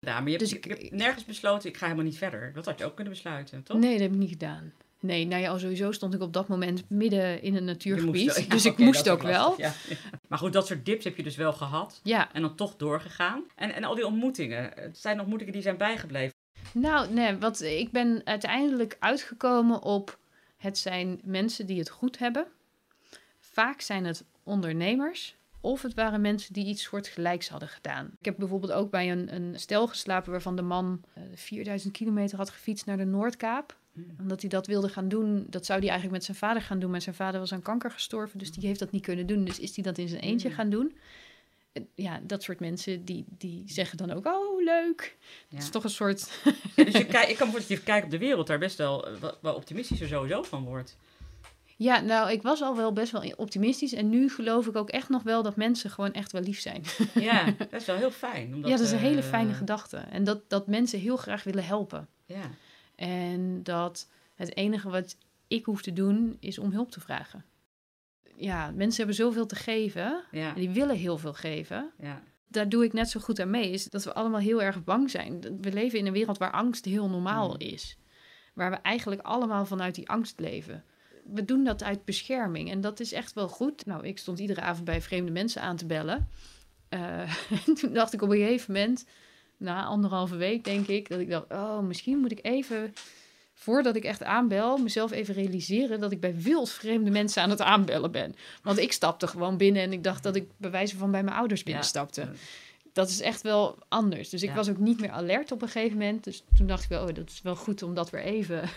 Ja, 0.00 0.20
maar 0.20 0.30
je 0.30 0.36
hebt, 0.36 0.40
Dus 0.40 0.52
ik- 0.52 0.64
hebt 0.64 0.90
nergens 0.90 1.24
besloten, 1.24 1.68
ik 1.68 1.76
ga 1.76 1.84
helemaal 1.84 2.04
niet 2.06 2.18
verder. 2.18 2.52
Dat 2.52 2.64
had 2.64 2.78
je 2.78 2.84
ook 2.84 2.94
kunnen 2.94 3.12
besluiten, 3.12 3.62
toch? 3.62 3.78
Nee, 3.78 3.92
dat 3.92 4.00
heb 4.00 4.12
ik 4.12 4.18
niet 4.18 4.28
gedaan. 4.28 4.72
Nee, 5.00 5.26
nou 5.26 5.42
ja, 5.42 5.48
al 5.50 5.58
sowieso 5.58 5.92
stond 5.92 6.14
ik 6.14 6.20
op 6.20 6.32
dat 6.32 6.48
moment 6.48 6.90
midden 6.90 7.42
in 7.42 7.56
een 7.56 7.64
natuurgebied. 7.64 8.24
moest- 8.26 8.38
ja, 8.44 8.48
dus 8.48 8.64
ik 8.64 8.72
oké, 8.72 8.82
moest 8.82 9.08
ook 9.08 9.22
wel. 9.22 9.54
ja. 9.60 9.72
Maar 10.28 10.38
goed, 10.38 10.52
dat 10.52 10.66
soort 10.66 10.84
dips 10.86 11.04
heb 11.04 11.16
je 11.16 11.22
dus 11.22 11.36
wel 11.36 11.52
gehad. 11.52 12.00
Ja, 12.02 12.32
En 12.32 12.42
dan 12.42 12.56
toch 12.56 12.76
doorgegaan. 12.76 13.44
En, 13.56 13.74
en 13.74 13.84
al 13.84 13.94
die 13.94 14.06
ontmoetingen. 14.06 14.70
Het 14.74 14.98
zijn 14.98 15.20
ontmoetingen 15.20 15.52
die 15.52 15.62
zijn 15.62 15.76
bijgebleven. 15.76 16.34
nou 16.72 17.12
nee, 17.12 17.36
wat, 17.36 17.60
ik 17.60 17.90
ben 17.90 18.20
uiteindelijk 18.24 18.96
uitgekomen 18.98 19.82
op... 19.82 20.18
het 20.56 20.78
zijn 20.78 21.20
mensen 21.24 21.66
die 21.66 21.78
het 21.78 21.90
goed 21.90 22.18
hebben. 22.18 22.46
Vaak 23.40 23.80
zijn 23.80 24.04
het 24.04 24.24
ondernemers... 24.42 25.36
Of 25.64 25.82
het 25.82 25.94
waren 25.94 26.20
mensen 26.20 26.52
die 26.52 26.66
iets 26.66 26.82
soortgelijks 26.82 27.48
hadden 27.48 27.68
gedaan. 27.68 28.10
Ik 28.18 28.24
heb 28.24 28.36
bijvoorbeeld 28.38 28.72
ook 28.72 28.90
bij 28.90 29.10
een, 29.10 29.34
een 29.34 29.60
stel 29.60 29.88
geslapen 29.88 30.30
waarvan 30.30 30.56
de 30.56 30.62
man 30.62 31.02
eh, 31.14 31.22
4000 31.34 31.92
kilometer 31.92 32.38
had 32.38 32.50
gefietst 32.50 32.86
naar 32.86 32.96
de 32.96 33.04
Noordkaap. 33.04 33.76
Omdat 34.18 34.40
hij 34.40 34.50
dat 34.50 34.66
wilde 34.66 34.88
gaan 34.88 35.08
doen, 35.08 35.46
dat 35.50 35.66
zou 35.66 35.78
hij 35.78 35.88
eigenlijk 35.88 36.18
met 36.18 36.24
zijn 36.26 36.36
vader 36.36 36.62
gaan 36.62 36.78
doen. 36.78 36.90
Maar 36.90 37.00
zijn 37.02 37.14
vader 37.14 37.40
was 37.40 37.52
aan 37.52 37.62
kanker 37.62 37.90
gestorven, 37.90 38.38
dus 38.38 38.52
die 38.52 38.66
heeft 38.66 38.78
dat 38.78 38.90
niet 38.90 39.02
kunnen 39.02 39.26
doen. 39.26 39.44
Dus 39.44 39.58
is 39.58 39.74
hij 39.74 39.84
dat 39.84 39.98
in 39.98 40.08
zijn 40.08 40.20
eentje 40.20 40.48
Mm. 40.48 40.54
gaan 40.54 40.70
doen. 40.70 40.96
Eh, 41.72 41.82
Ja, 41.94 42.20
dat 42.22 42.42
soort 42.42 42.60
mensen 42.60 43.04
die, 43.04 43.24
die 43.38 43.62
zeggen 43.66 43.96
dan 43.98 44.10
ook, 44.12 44.26
oh 44.26 44.62
leuk. 44.64 45.16
Ja. 45.48 45.54
Het 45.54 45.62
is 45.62 45.70
toch 45.70 45.84
een 45.84 45.90
soort... 45.90 46.40
Ja, 46.76 46.84
dus 46.84 46.92
je 46.94 47.06
kijk, 47.06 47.28
ik 47.28 47.36
kan 47.36 47.46
me 47.46 47.52
voorstellen 47.52 47.58
dat 47.68 47.68
je 47.68 47.82
kijkt 47.82 48.04
op 48.04 48.10
de 48.10 48.18
wereld 48.18 48.46
daar 48.46 48.58
best 48.58 48.78
wel, 48.78 49.06
eh, 49.06 49.14
wel, 49.20 49.34
wel 49.40 49.54
optimistischer 49.54 50.08
sowieso 50.08 50.42
van 50.42 50.64
wordt. 50.64 50.96
Ja, 51.82 52.00
nou, 52.00 52.30
ik 52.30 52.42
was 52.42 52.62
al 52.62 52.76
wel 52.76 52.92
best 52.92 53.12
wel 53.12 53.32
optimistisch. 53.36 53.92
En 53.92 54.08
nu 54.08 54.28
geloof 54.30 54.66
ik 54.66 54.76
ook 54.76 54.90
echt 54.90 55.08
nog 55.08 55.22
wel 55.22 55.42
dat 55.42 55.56
mensen 55.56 55.90
gewoon 55.90 56.12
echt 56.12 56.32
wel 56.32 56.42
lief 56.42 56.60
zijn. 56.60 56.82
Ja, 57.14 57.44
dat 57.70 57.72
is 57.80 57.86
wel 57.86 57.96
heel 57.96 58.10
fijn. 58.10 58.54
Omdat, 58.54 58.70
ja, 58.70 58.76
dat 58.76 58.86
is 58.86 58.92
een 58.92 58.98
hele 58.98 59.20
eh, 59.20 59.26
fijne 59.28 59.52
gedachte. 59.52 59.96
En 59.96 60.24
dat, 60.24 60.50
dat 60.50 60.66
mensen 60.66 60.98
heel 61.00 61.16
graag 61.16 61.44
willen 61.44 61.64
helpen. 61.64 62.08
Ja, 62.26 62.50
En 62.94 63.62
dat 63.62 64.08
het 64.34 64.56
enige 64.56 64.90
wat 64.90 65.16
ik 65.48 65.64
hoef 65.64 65.82
te 65.82 65.92
doen 65.92 66.36
is 66.40 66.58
om 66.58 66.70
hulp 66.72 66.90
te 66.90 67.00
vragen. 67.00 67.44
Ja, 68.36 68.70
mensen 68.74 68.96
hebben 68.96 69.16
zoveel 69.16 69.46
te 69.46 69.54
geven. 69.54 70.24
ja, 70.30 70.48
En 70.48 70.54
die 70.60 70.70
willen 70.70 70.96
heel 70.96 71.18
veel 71.18 71.34
geven. 71.34 71.90
ja. 71.98 72.22
Daar 72.48 72.68
doe 72.68 72.84
ik 72.84 72.92
net 72.92 73.10
zo 73.10 73.20
goed 73.20 73.40
aan 73.40 73.50
mee. 73.50 73.70
Is 73.70 73.84
dat 73.84 74.04
we 74.04 74.12
allemaal 74.12 74.40
heel 74.40 74.62
erg 74.62 74.84
bang 74.84 75.10
zijn. 75.10 75.40
We 75.60 75.72
leven 75.72 75.98
in 75.98 76.06
een 76.06 76.12
wereld 76.12 76.38
waar 76.38 76.50
angst 76.50 76.84
heel 76.84 77.08
normaal 77.08 77.48
Mm. 77.48 77.54
is. 77.58 77.96
Waar 78.54 78.70
we 78.70 78.76
eigenlijk 78.76 79.20
allemaal 79.22 79.66
vanuit 79.66 79.94
die 79.94 80.08
angst 80.08 80.40
leven. 80.40 80.84
We 81.22 81.44
doen 81.44 81.64
dat 81.64 81.82
uit 81.82 82.04
bescherming. 82.04 82.70
En 82.70 82.80
dat 82.80 83.00
is 83.00 83.12
echt 83.12 83.32
wel 83.32 83.48
goed. 83.48 83.86
Nou, 83.86 84.06
ik 84.06 84.18
stond 84.18 84.38
iedere 84.38 84.60
avond 84.60 84.84
bij 84.84 85.02
vreemde 85.02 85.30
mensen 85.30 85.62
aan 85.62 85.76
te 85.76 85.86
bellen. 85.86 86.28
Eh, 86.88 87.20
en 87.66 87.74
toen 87.74 87.92
dacht 87.92 88.12
ik 88.12 88.22
op 88.22 88.30
een 88.30 88.36
gegeven 88.36 88.72
moment, 88.72 89.04
na 89.56 89.84
anderhalve 89.84 90.36
week 90.36 90.64
denk 90.64 90.86
ik, 90.86 91.08
dat 91.08 91.20
ik 91.20 91.30
dacht, 91.30 91.50
oh, 91.52 91.78
misschien 91.78 92.18
moet 92.18 92.32
ik 92.32 92.38
even, 92.42 92.94
voordat 93.54 93.96
ik 93.96 94.04
echt 94.04 94.22
aanbel, 94.22 94.76
mezelf 94.78 95.10
even 95.10 95.34
realiseren 95.34 96.00
dat 96.00 96.12
ik 96.12 96.20
bij 96.20 96.34
wild 96.36 96.70
vreemde 96.70 97.10
mensen 97.10 97.42
aan 97.42 97.50
het 97.50 97.60
aanbellen 97.60 98.10
ben. 98.10 98.34
Want 98.62 98.78
ik 98.78 98.92
stapte 98.92 99.26
gewoon 99.26 99.56
binnen 99.56 99.82
en 99.82 99.92
ik 99.92 100.04
dacht 100.04 100.22
dat 100.22 100.36
ik 100.36 100.48
bij 100.56 100.70
wijze 100.70 100.96
van 100.96 101.10
bij 101.10 101.22
mijn 101.22 101.36
ouders 101.36 101.62
binnenstapte. 101.62 102.28
Dat 102.92 103.08
is 103.08 103.20
echt 103.20 103.42
wel 103.42 103.78
anders. 103.88 104.28
Dus 104.28 104.42
ik 104.42 104.48
Ja. 104.48 104.54
was 104.54 104.68
ook 104.70 104.78
niet 104.78 105.00
meer 105.00 105.10
alert 105.10 105.52
op 105.52 105.62
een 105.62 105.68
gegeven 105.68 105.98
moment. 105.98 106.24
Dus 106.24 106.44
toen 106.54 106.66
dacht 106.66 106.82
ik 106.82 106.88
wel, 106.88 107.06
oh, 107.08 107.14
dat 107.14 107.30
is 107.30 107.42
wel 107.42 107.56
goed 107.56 107.82
om 107.82 107.94
dat 107.94 108.10
weer 108.10 108.22
even 108.22 108.68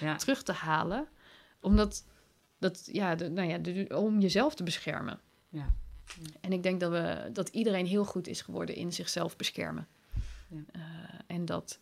Ja. 0.00 0.16
terug 0.24 0.42
te 0.42 0.52
halen. 0.52 1.06
Omdat, 1.60 2.04
dat, 2.58 2.88
ja, 2.92 3.14
de, 3.14 3.28
nou 3.28 3.48
ja, 3.48 3.58
de- 3.58 3.96
om 3.96 4.20
jezelf 4.20 4.54
te 4.54 4.62
beschermen. 4.62 5.20
Ja. 5.48 5.74
En 6.40 6.52
ik 6.52 6.62
denk 6.62 6.80
dat, 6.80 6.90
we, 6.90 7.30
dat 7.32 7.48
iedereen 7.48 7.86
heel 7.86 8.04
goed 8.04 8.26
is 8.26 8.40
geworden 8.42 8.74
in 8.74 8.92
zichzelf 8.92 9.36
beschermen. 9.36 9.86
Ja. 10.48 10.62
Eh, 10.72 10.80
en 11.26 11.44
dat, 11.44 11.78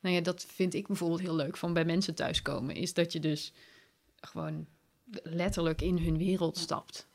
nou 0.00 0.14
ja, 0.14 0.20
dat 0.20 0.44
vind 0.48 0.74
ik 0.74 0.86
bijvoorbeeld 0.86 1.20
heel 1.20 1.34
leuk 1.36 1.56
van 1.56 1.72
bij 1.72 1.84
mensen 1.84 2.14
thuiskomen. 2.14 2.74
Is 2.74 2.94
dat 2.94 3.12
je 3.12 3.20
dus 3.20 3.52
gewoon 4.20 4.66
letterlijk 5.22 5.82
in 5.82 5.98
hun 5.98 6.16
wereld 6.18 6.58
stapt. 6.58 7.06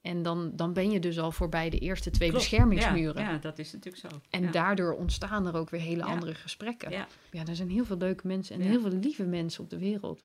En 0.00 0.22
dan, 0.22 0.52
dan 0.56 0.72
ben 0.72 0.90
je 0.90 1.00
dus 1.00 1.18
al 1.18 1.32
voorbij 1.32 1.70
de 1.70 1.78
eerste 1.78 2.10
twee 2.10 2.28
Klopt. 2.28 2.44
beschermingsmuren. 2.44 3.22
Ja, 3.22 3.30
ja, 3.30 3.38
dat 3.38 3.58
is 3.58 3.72
natuurlijk 3.72 4.06
zo. 4.10 4.20
En 4.30 4.42
ja. 4.42 4.50
daardoor 4.50 4.92
ontstaan 4.92 5.46
er 5.46 5.56
ook 5.56 5.70
weer 5.70 5.80
hele 5.80 6.02
Ja. 6.04 6.08
andere 6.08 6.34
gesprekken. 6.34 6.90
Ja. 6.90 7.08
Ja, 7.30 7.46
er 7.46 7.56
zijn 7.56 7.70
heel 7.70 7.84
veel 7.84 7.96
leuke 7.96 8.26
mensen 8.26 8.54
en 8.54 8.60
heel 8.60 8.80
veel 8.80 8.90
lieve 8.90 9.24
mensen 9.24 9.62
op 9.62 9.70
de 9.70 9.78
wereld. 9.78 10.22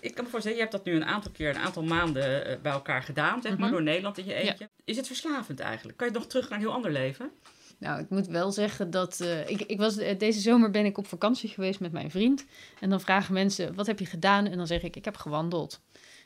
Ik 0.00 0.14
kan 0.14 0.24
me 0.24 0.30
voorstellen, 0.30 0.56
je 0.58 0.62
hebt 0.64 0.76
dat 0.76 0.84
nu 0.84 0.94
een 0.94 1.04
aantal 1.04 1.30
keer, 1.30 1.48
een 1.48 1.58
aantal 1.62 1.82
maanden 1.82 2.44
eh, 2.46 2.56
bij 2.62 2.72
elkaar 2.72 3.02
gedaan, 3.02 3.42
zeg 3.42 3.50
maar, 3.52 3.60
Mhm. 3.60 3.70
door 3.70 3.82
Nederland 3.82 4.18
in 4.18 4.24
je 4.24 4.34
eentje. 4.34 4.68
Is 4.84 4.96
het 4.96 5.06
verslavend 5.06 5.60
eigenlijk? 5.60 5.98
Kan 5.98 6.06
je 6.08 6.12
nog 6.12 6.26
terug 6.26 6.48
naar 6.48 6.58
een 6.58 6.64
heel 6.64 6.74
ander 6.74 6.92
leven? 6.92 7.30
Nou, 7.78 8.00
ik 8.00 8.08
moet 8.10 8.26
wel 8.26 8.52
zeggen 8.52 8.90
dat 8.90 9.20
eh, 9.20 9.48
ik, 9.48 9.60
ik 9.60 9.78
was, 9.78 9.96
eh, 9.96 10.18
deze 10.18 10.40
zomer 10.40 10.70
ben 10.70 10.84
ik 10.84 10.98
op 10.98 11.06
vakantie 11.06 11.48
geweest 11.48 11.80
met 11.80 11.92
mijn 11.92 12.10
vriend. 12.10 12.44
En 12.80 12.90
dan 12.90 13.00
vragen 13.00 13.34
mensen, 13.34 13.74
wat 13.74 13.86
heb 13.86 13.98
je 13.98 14.06
gedaan? 14.06 14.46
En 14.46 14.56
dan 14.56 14.66
zeg 14.66 14.82
ik, 14.82 14.96
ik 14.96 15.04
heb 15.04 15.16
gewandeld. 15.16 15.80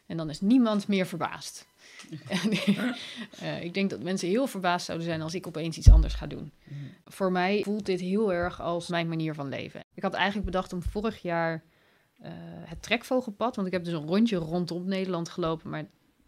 En 0.07 0.17
dan 0.17 0.31
is 0.31 0.41
niemand 0.41 0.89
meer 0.89 1.07
verbaasd. 1.07 1.67
Ik 3.61 3.75
denk 3.75 3.91
dat 3.91 4.03
mensen 4.03 4.29
heel 4.29 4.47
verbaasd 4.47 4.87
zouden 4.87 5.07
zijn 5.07 5.23
als 5.23 5.35
ik 5.35 5.47
opeens 5.47 5.77
iets 5.77 5.91
anders 5.91 6.15
ga 6.15 6.27
doen. 6.27 6.53
Voor 7.05 7.33
mij 7.33 7.63
voelt 7.65 7.87
dit 7.87 8.01
heel 8.01 8.33
erg 8.33 8.61
als 8.61 8.89
mijn 8.89 9.09
manier 9.09 9.35
van 9.35 9.49
leven. 9.49 9.81
Ik 9.95 10.03
had 10.03 10.15
eigenlijk 10.15 10.45
bedacht 10.45 10.73
om 10.73 10.83
vorig 10.83 11.23
jaar 11.23 11.63
eh, 12.21 12.33
het 12.65 12.83
trekvogelpad, 12.83 13.57
want 13.57 13.67
ik 13.67 13.73
heb 13.73 13.85
dus 13.85 13.93
een 13.93 14.07
rondje 14.07 14.37
rondom 14.37 14.85
Nederland 14.89 15.29
gelopen, 15.29 15.71
maar 15.71 15.85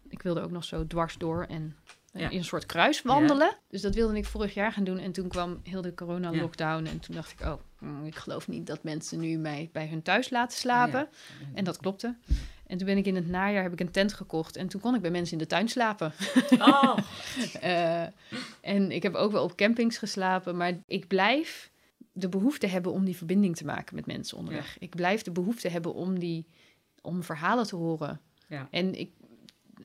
ik 0.09 0.21
wilde 0.21 0.41
ook 0.41 0.51
nog 0.51 0.63
zo 0.63 0.87
dwars 0.87 1.15
door 1.17 1.43
en 1.49 1.75
eh, 2.13 2.21
Ja. 2.21 2.29
in 2.29 2.37
een 2.37 2.43
soort 2.43 2.65
kruis 2.65 3.01
wandelen. 3.01 3.57
Dus 3.69 3.81
dat 3.81 3.95
wilde 3.95 4.17
ik 4.17 4.25
vorig 4.25 4.53
jaar 4.53 4.71
gaan 4.71 4.83
doen 4.83 4.97
en 4.97 5.11
toen 5.11 5.27
kwam 5.27 5.59
heel 5.63 5.81
de 5.81 5.93
corona-lockdown 5.93 6.85
en 6.85 6.99
toen 6.99 7.15
dacht 7.15 7.31
ik, 7.31 7.41
oh, 7.41 7.53
mm, 7.79 8.05
ik 8.05 8.15
geloof 8.15 8.47
niet 8.47 8.67
dat 8.67 8.83
mensen 8.83 9.19
nu 9.19 9.37
mij 9.37 9.69
bij 9.71 9.87
hun 9.87 10.01
thuis 10.01 10.29
laten 10.29 10.57
slapen. 10.57 11.07
En 11.53 11.63
dat 11.63 11.77
klopte. 11.77 12.15
En 12.67 12.77
toen 12.77 12.87
ben 12.87 12.97
ik 12.97 13.05
in 13.05 13.15
het 13.15 13.27
najaar 13.27 13.63
heb 13.63 13.73
ik 13.73 13.79
een 13.79 13.91
tent 13.91 14.13
gekocht 14.13 14.55
en 14.55 14.67
toen 14.67 14.81
kon 14.81 14.95
ik 14.95 15.01
bij 15.01 15.11
mensen 15.11 15.33
in 15.33 15.37
de 15.43 15.47
tuin 15.47 15.67
slapen. 15.67 16.13
Oh, 16.59 16.97
Eh, 17.61 18.01
en 18.61 18.91
ik 18.91 19.03
heb 19.03 19.13
ook 19.15 19.31
wel 19.31 19.43
op 19.43 19.55
campings 19.55 19.97
geslapen, 19.97 20.57
maar 20.57 20.77
ik 20.87 21.07
blijf 21.07 21.69
de 22.17 22.29
behoefte 22.29 22.67
hebben 22.67 22.91
om 22.91 23.05
die 23.05 23.15
verbinding 23.17 23.55
te 23.55 23.65
maken 23.65 23.95
met 23.95 24.05
mensen 24.05 24.37
onderweg. 24.37 24.77
Ik 24.79 24.95
blijf 24.95 25.21
de 25.21 25.31
behoefte 25.31 25.67
hebben 25.69 25.93
om 25.93 26.19
die 26.19 26.45
om 27.01 27.23
verhalen 27.23 27.67
te 27.67 27.75
horen. 27.75 28.21
Ja. 28.47 28.67
En 28.71 28.99
ik, 28.99 29.11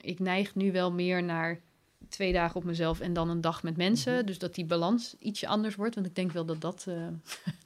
ik 0.01 0.19
neig 0.19 0.55
nu 0.55 0.73
wel 0.73 0.93
meer 0.93 1.23
naar 1.23 1.61
twee 2.09 2.33
dagen 2.33 2.57
op 2.57 2.65
mezelf 2.65 3.01
en 3.01 3.13
dan 3.13 3.31
een 3.31 3.41
dag 3.41 3.63
met 3.63 3.77
mensen. 3.77 4.15
Mhm. 4.17 4.27
Dus 4.27 4.39
dat 4.39 4.55
die 4.55 4.65
balans 4.65 5.17
ietsje 5.19 5.47
anders 5.47 5.75
wordt. 5.75 5.95
Want 5.95 6.07
ik 6.07 6.15
denk 6.15 6.33
wel 6.33 6.45
dat 6.45 6.61
dat 6.61 6.85
eh, 6.89 7.07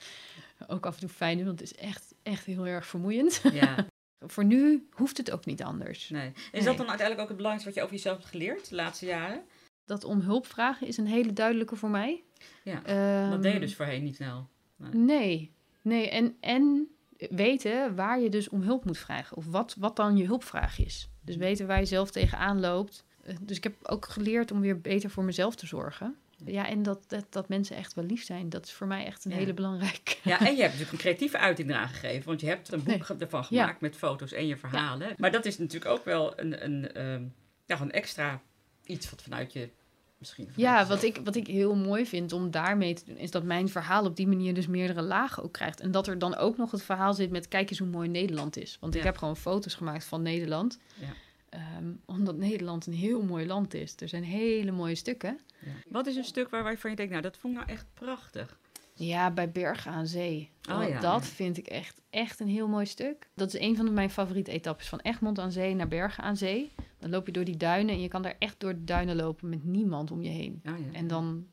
ook 0.75 0.87
af 0.87 0.95
en 0.95 1.01
toe 1.01 1.09
fijn 1.09 1.39
is, 1.39 1.45
want 1.45 1.61
het 1.61 1.71
is 1.73 1.77
echt, 1.79 2.15
echt 2.23 2.45
heel 2.45 2.67
erg 2.67 2.87
vermoeiend. 2.87 3.41
ja. 3.53 3.75
Voor 4.27 4.45
nu 4.45 4.89
hoeft 4.91 5.17
het 5.17 5.31
ook 5.31 5.45
niet 5.47 5.63
anders. 5.63 6.09
Nee. 6.09 6.29
Is 6.29 6.43
Nee. 6.53 6.63
dat 6.65 6.77
dan 6.77 6.89
uiteindelijk 6.89 7.21
ook 7.21 7.29
het 7.29 7.37
belangrijkste 7.37 7.65
wat 7.69 7.75
je 7.75 7.83
over 7.83 7.95
jezelf 7.95 8.17
hebt 8.17 8.29
geleerd 8.29 8.69
de 8.69 8.75
laatste 8.75 9.07
jaren? 9.07 9.43
Dat 9.85 10.05
om 10.05 10.21
hulp 10.21 10.47
vragen 10.47 10.87
is 10.87 10.97
een 10.97 11.07
hele 11.07 11.33
duidelijke 11.33 11.77
voor 11.77 11.91
mij. 11.91 12.23
Ja. 12.65 12.85
Ehm, 12.85 13.31
Dat 13.31 13.43
deed 13.43 13.53
je 13.53 13.61
dus 13.61 13.75
voorheen 13.77 14.03
niet 14.03 14.17
snel. 14.17 14.49
Nee, 14.93 15.53
nee. 15.83 16.11
En, 16.11 16.37
en 16.41 16.89
weten 17.17 17.95
waar 17.95 18.21
je 18.21 18.29
dus 18.29 18.49
om 18.49 18.63
hulp 18.63 18.85
moet 18.85 18.99
vragen. 18.99 19.37
Of 19.37 19.47
wat, 19.47 19.75
wat 19.79 19.97
dan 19.97 20.17
je 20.17 20.25
hulpvraag 20.27 20.79
is. 20.79 21.09
Dus 21.21 21.37
weten 21.37 21.67
waar 21.67 21.79
je 21.79 21.85
zelf 21.85 22.11
tegenaan 22.11 22.61
loopt. 22.61 23.05
Eh, 23.23 23.37
Dus 23.41 23.57
ik 23.57 23.63
heb 23.63 23.75
ook 23.83 24.07
geleerd 24.09 24.51
om 24.51 24.61
weer 24.61 24.81
beter 24.81 25.11
voor 25.11 25.25
mezelf 25.25 25.55
te 25.57 25.67
zorgen. 25.67 26.17
Ja, 26.45 26.69
en 26.69 26.83
dat, 26.83 27.05
dat, 27.09 27.27
dat 27.31 27.49
mensen 27.49 27.77
echt 27.77 27.95
wel 27.95 28.05
lief 28.05 28.25
zijn. 28.25 28.49
Dat 28.49 28.65
is 28.65 28.73
voor 28.73 28.87
mij 28.87 29.05
echt 29.05 29.25
een 29.25 29.31
Ja. 29.31 29.37
hele 29.37 29.55
belangrijke. 29.55 30.17
Ja, 30.23 30.39
en 30.39 30.45
je 30.57 30.61
hebt 30.61 30.73
natuurlijk 30.73 30.93
een 30.93 30.99
creatieve 30.99 31.39
uiting 31.39 31.71
eraan 31.71 31.89
gegeven. 31.89 32.27
Want 32.27 32.41
je 32.41 32.47
hebt 32.47 32.73
een 32.73 32.83
boek 32.83 33.09
Nee. 33.09 33.19
ervan 33.19 33.45
Ja. 33.49 33.63
gemaakt 33.63 33.81
met 33.81 33.97
foto's 33.97 34.33
en 34.33 34.47
je 34.47 34.57
verhalen. 34.57 35.15
Maar 35.17 35.31
dat 35.33 35.45
is 35.45 35.59
natuurlijk 35.59 35.91
ook 35.91 36.05
wel 36.05 36.41
een, 36.41 36.65
een, 36.65 36.93
ehm, 36.93 37.25
ja, 37.67 37.77
gewoon 37.77 37.91
extra 37.93 38.43
iets 38.85 39.11
wat 39.11 39.23
vanuit 39.23 39.53
je 39.53 39.71
misschien... 40.19 40.49
Ja, 40.57 40.87
wat 40.87 41.03
ik, 41.03 41.21
wat 41.25 41.37
ik 41.37 41.47
heel 41.47 41.75
mooi 41.75 42.07
vind 42.07 42.33
om 42.33 42.51
daarmee 42.51 42.95
te 42.95 43.05
doen, 43.05 43.17
is 43.17 43.31
dat 43.31 43.43
mijn 43.43 43.69
verhaal 43.69 44.05
op 44.05 44.17
die 44.17 44.27
manier 44.27 44.55
dus 44.55 44.67
meerdere 44.67 45.03
lagen 45.03 45.43
ook 45.43 45.53
krijgt. 45.53 45.81
En 45.81 45.91
dat 45.91 46.07
er 46.07 46.19
dan 46.19 46.37
ook 46.37 46.57
nog 46.57 46.71
het 46.71 46.83
verhaal 46.83 47.15
zit 47.15 47.31
met 47.31 47.49
kijk 47.49 47.71
eens 47.71 47.79
hoe 47.79 47.89
mooi 47.89 48.09
Nederland 48.09 48.57
is. 48.57 48.77
Want 48.81 48.95
ik 48.95 49.03
heb 49.03 49.17
gewoon 49.17 49.37
foto's 49.37 49.75
gemaakt 49.75 50.05
van 50.05 50.23
Nederland. 50.23 50.79
Ja. 50.95 51.13
Ehm, 51.49 51.93
omdat 52.05 52.37
Nederland 52.37 52.87
een 52.87 52.93
heel 52.93 53.23
mooi 53.23 53.47
land 53.47 53.75
is. 53.75 53.95
Er 53.99 54.09
zijn 54.09 54.25
hele 54.25 54.71
mooie 54.71 54.95
stukken. 54.95 55.41
Ja. 55.59 55.71
Wat 55.89 56.07
is 56.07 56.17
een 56.17 56.25
stuk 56.25 56.51
waar, 56.51 56.63
waarvan 56.63 56.91
je 56.91 56.97
denkt, 56.97 57.11
nou, 57.11 57.23
dat 57.23 57.37
vond 57.37 57.55
ik 57.55 57.61
nou 57.61 57.73
echt 57.73 57.87
prachtig. 57.95 58.59
Ja, 58.95 59.31
bij 59.31 59.51
Bergen 59.51 59.93
aan 59.93 60.07
Zee. 60.07 60.51
Oh 60.71 60.89
ja, 60.89 61.01
dat 61.01 61.23
ja. 61.23 61.31
vind 61.31 61.59
ik 61.59 61.67
echt, 61.67 62.01
echt 62.11 62.41
een 62.41 62.49
heel 62.49 62.69
mooi 62.69 62.87
stuk. 62.87 63.29
Dat 63.35 63.55
is 63.55 63.61
een 63.61 63.77
van 63.77 63.93
mijn 63.93 64.11
favoriete 64.11 64.51
etappes. 64.51 64.89
Van 64.89 65.01
Egmond 65.01 65.39
aan 65.39 65.53
Zee 65.53 65.75
naar 65.75 65.89
Bergen 65.89 66.25
aan 66.25 66.37
Zee. 66.37 66.73
Dan 66.99 67.11
loop 67.11 67.27
je 67.27 67.33
door 67.33 67.45
die 67.45 67.57
duinen 67.57 67.95
en 67.95 68.01
je 68.01 68.09
kan 68.09 68.23
daar 68.23 68.37
echt 68.39 68.61
door 68.61 68.73
de 68.73 68.85
duinen 68.85 69.17
lopen 69.17 69.49
met 69.49 69.65
niemand 69.65 70.11
om 70.11 70.23
je 70.23 70.29
heen. 70.29 70.63
Oh, 70.65 70.79
ja. 70.79 70.93
En 70.93 71.07
dan, 71.07 71.47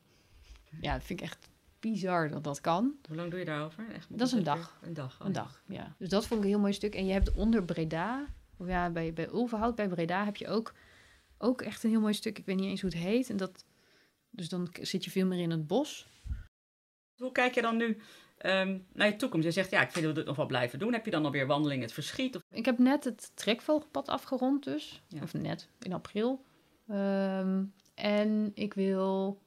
ja, 0.80 0.92
dat 0.92 1.04
vind 1.04 1.20
ik 1.20 1.26
echt 1.26 1.48
bizar 1.80 2.30
dat 2.30 2.44
dat 2.44 2.60
kan. 2.60 2.94
Hoe 3.08 3.16
lang 3.16 3.30
doe 3.30 3.38
je 3.38 3.44
daarover? 3.44 3.90
Echt, 3.92 4.18
Dat 4.18 4.26
is 4.26 4.32
een 4.32 4.42
dag. 4.42 4.78
Een 4.82 4.94
dag. 4.94 5.20
oh 5.20 5.26
Een 5.26 5.32
dag, 5.32 5.62
ja. 5.66 5.94
Dus 5.98 6.08
dat 6.08 6.26
vond 6.26 6.40
ik 6.40 6.44
een 6.46 6.52
heel 6.52 6.60
mooi 6.60 6.72
stuk. 6.72 6.94
En 6.94 7.06
je 7.06 7.12
hebt 7.12 7.34
onder 7.34 7.64
Breda, 7.64 8.26
of 8.56 8.66
ja, 8.66 8.90
bij, 8.90 9.12
bij 9.12 9.28
Ulverhout, 9.28 9.74
bij 9.74 9.88
Breda 9.88 10.24
heb 10.24 10.36
je 10.36 10.48
ook, 10.48 10.74
ook 11.38 11.62
echt 11.62 11.84
een 11.84 11.90
heel 11.90 12.00
mooi 12.00 12.14
stuk. 12.14 12.38
Ik 12.38 12.46
weet 12.46 12.56
niet 12.56 12.68
eens 12.68 12.80
hoe 12.80 12.90
het 12.90 12.98
heet. 12.98 13.30
En 13.30 13.36
dat, 13.36 13.64
dus 14.30 14.48
dan 14.48 14.68
zit 14.80 15.04
je 15.04 15.10
veel 15.10 15.26
meer 15.26 15.40
in 15.40 15.50
het 15.50 15.66
bos. 15.66 16.06
Hoe 17.16 17.32
kijk 17.32 17.54
je 17.54 17.62
dan 17.62 17.76
nu 17.76 17.98
ehm, 18.44 18.78
naar 18.92 19.06
je 19.06 19.16
toekomst? 19.16 19.46
Je 19.46 19.52
zegt, 19.52 19.70
ja, 19.70 19.82
ik 19.82 19.90
vind 19.90 20.04
dat 20.04 20.14
we 20.14 20.18
dit 20.18 20.26
nog 20.28 20.36
wel 20.36 20.46
blijven 20.46 20.78
doen. 20.78 20.92
Heb 20.92 21.04
je 21.04 21.10
dan 21.10 21.24
alweer 21.24 21.46
wandeling 21.46 21.82
het 21.82 21.92
verschiet? 21.92 22.36
Of... 22.36 22.42
Ik 22.50 22.64
heb 22.64 22.78
net 22.78 23.04
het 23.04 23.30
trekvogelpad 23.34 24.08
afgerond 24.08 24.64
dus. 24.64 25.02
Ja. 25.08 25.22
Of 25.22 25.34
net, 25.34 25.68
in 25.80 25.92
april. 25.92 26.44
Ehm, 26.88 27.62
en 27.94 28.52
ik 28.54 28.74
wil, 28.74 29.40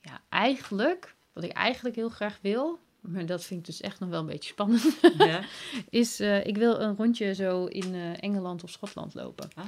ja, 0.00 0.20
eigenlijk, 0.28 1.16
wat 1.32 1.44
ik 1.44 1.52
eigenlijk 1.52 1.96
heel 1.96 2.08
graag 2.08 2.38
wil... 2.42 2.78
Maar 3.00 3.26
dat 3.26 3.44
vind 3.44 3.60
ik 3.60 3.66
dus 3.66 3.80
echt 3.80 4.00
nog 4.00 4.08
wel 4.08 4.20
een 4.20 4.26
beetje 4.26 4.50
spannend. 4.50 4.98
Ja? 5.18 5.40
Is, 5.90 6.20
eh, 6.20 6.46
ik 6.46 6.56
wil 6.56 6.80
een 6.80 6.96
rondje 6.96 7.34
zo 7.34 7.64
in 7.64 7.94
eh, 7.94 8.22
Engeland 8.22 8.64
of 8.64 8.70
Schotland 8.70 9.14
lopen. 9.14 9.48
Ah. 9.54 9.64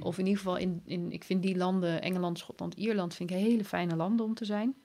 Of 0.00 0.18
in 0.18 0.26
ieder 0.26 0.38
geval, 0.38 0.56
in, 0.56 0.82
in, 0.84 1.12
ik 1.12 1.24
vind 1.24 1.42
die 1.42 1.56
landen, 1.56 2.02
Engeland, 2.02 2.38
Schotland, 2.38 2.74
Ierland, 2.74 3.14
vind 3.14 3.30
ik 3.30 3.36
hele 3.36 3.64
fijne 3.64 3.96
landen 3.96 4.26
om 4.26 4.34
te 4.34 4.44
zijn. 4.44 4.76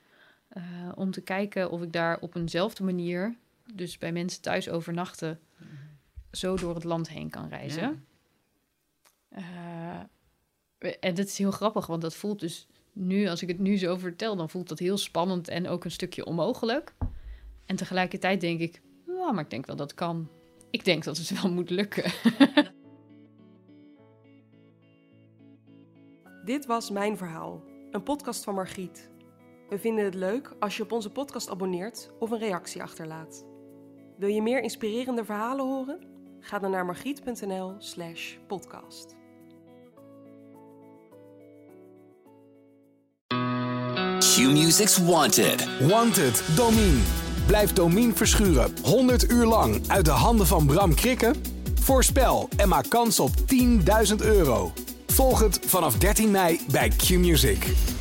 Eh, 0.47 0.63
om 0.95 1.11
te 1.11 1.21
kijken 1.21 1.71
of 1.71 1.81
ik 1.81 1.93
daar 1.93 2.19
op 2.19 2.35
eenzelfde 2.35 2.83
manier, 2.83 3.35
dus 3.73 3.97
bij 3.97 4.11
mensen 4.11 4.41
thuis 4.41 4.69
overnachten, 4.69 5.39
zo 6.31 6.55
door 6.55 6.75
het 6.75 6.83
land 6.83 7.09
heen 7.09 7.29
kan 7.29 7.47
reizen. 7.49 8.05
Ja. 9.31 10.09
Eh, 10.79 10.93
en 10.99 11.13
dat 11.13 11.25
is 11.25 11.37
heel 11.37 11.51
grappig, 11.51 11.85
want 11.85 12.01
dat 12.01 12.15
voelt 12.15 12.39
dus 12.39 12.67
nu, 12.93 13.27
als 13.27 13.41
ik 13.41 13.47
het 13.47 13.59
nu 13.59 13.77
zo 13.77 13.97
vertel, 13.97 14.35
dan 14.35 14.49
voelt 14.49 14.69
dat 14.69 14.79
heel 14.79 14.97
spannend 14.97 15.47
en 15.47 15.67
ook 15.67 15.83
een 15.83 15.91
stukje 15.91 16.25
onmogelijk. 16.25 16.93
En 17.65 17.75
tegelijkertijd 17.75 18.41
denk 18.41 18.59
ik, 18.59 18.81
ja, 19.05 19.31
maar 19.31 19.43
ik 19.43 19.49
denk 19.49 19.65
wel 19.65 19.75
dat 19.75 19.93
kan. 19.93 20.29
Ik 20.69 20.85
denk 20.85 21.03
dat 21.03 21.17
het 21.17 21.41
wel 21.41 21.51
moet 21.51 21.69
lukken. 21.69 22.11
Dit 26.45 26.65
was 26.65 26.89
Mijn 26.89 27.17
Verhaal, 27.17 27.63
een 27.91 28.03
podcast 28.03 28.43
van 28.43 28.53
Margriet. 28.53 29.11
We 29.69 29.79
vinden 29.79 30.05
het 30.05 30.15
leuk 30.15 30.55
als 30.59 30.77
je 30.77 30.83
op 30.83 30.91
onze 30.91 31.09
podcast 31.09 31.49
abonneert 31.49 32.11
of 32.19 32.31
een 32.31 32.39
reactie 32.39 32.81
achterlaat. 32.81 33.45
Wil 34.23 34.31
je 34.31 34.41
meer 34.41 34.61
inspirerende 34.61 35.25
verhalen 35.25 35.65
horen? 35.65 35.99
Ga 36.39 36.59
dan 36.59 36.71
naar 36.71 36.85
margriet.nl/slash 36.85 38.35
podcast. 38.47 39.15
Q-Music's 44.19 44.97
Wanted. 44.97 45.87
Wanted, 45.87 46.43
Domine. 46.55 47.01
Blijf 47.47 47.73
Domine 47.73 48.13
verschuren 48.13 48.73
100 48.83 49.31
uur 49.31 49.45
lang 49.45 49.81
uit 49.87 50.05
de 50.05 50.11
handen 50.11 50.47
van 50.47 50.65
Bram 50.65 50.95
Krikken? 50.95 51.35
Voorspel 51.81 52.49
en 52.57 52.69
maak 52.69 52.89
kans 52.89 53.19
op 53.19 53.31
10.000 54.09 54.15
euro. 54.17 54.71
Volg 55.07 55.39
het 55.39 55.59
vanaf 55.65 55.97
13 55.97 56.31
mei 56.31 56.59
bij 56.71 56.89
Q-Music. 56.89 57.92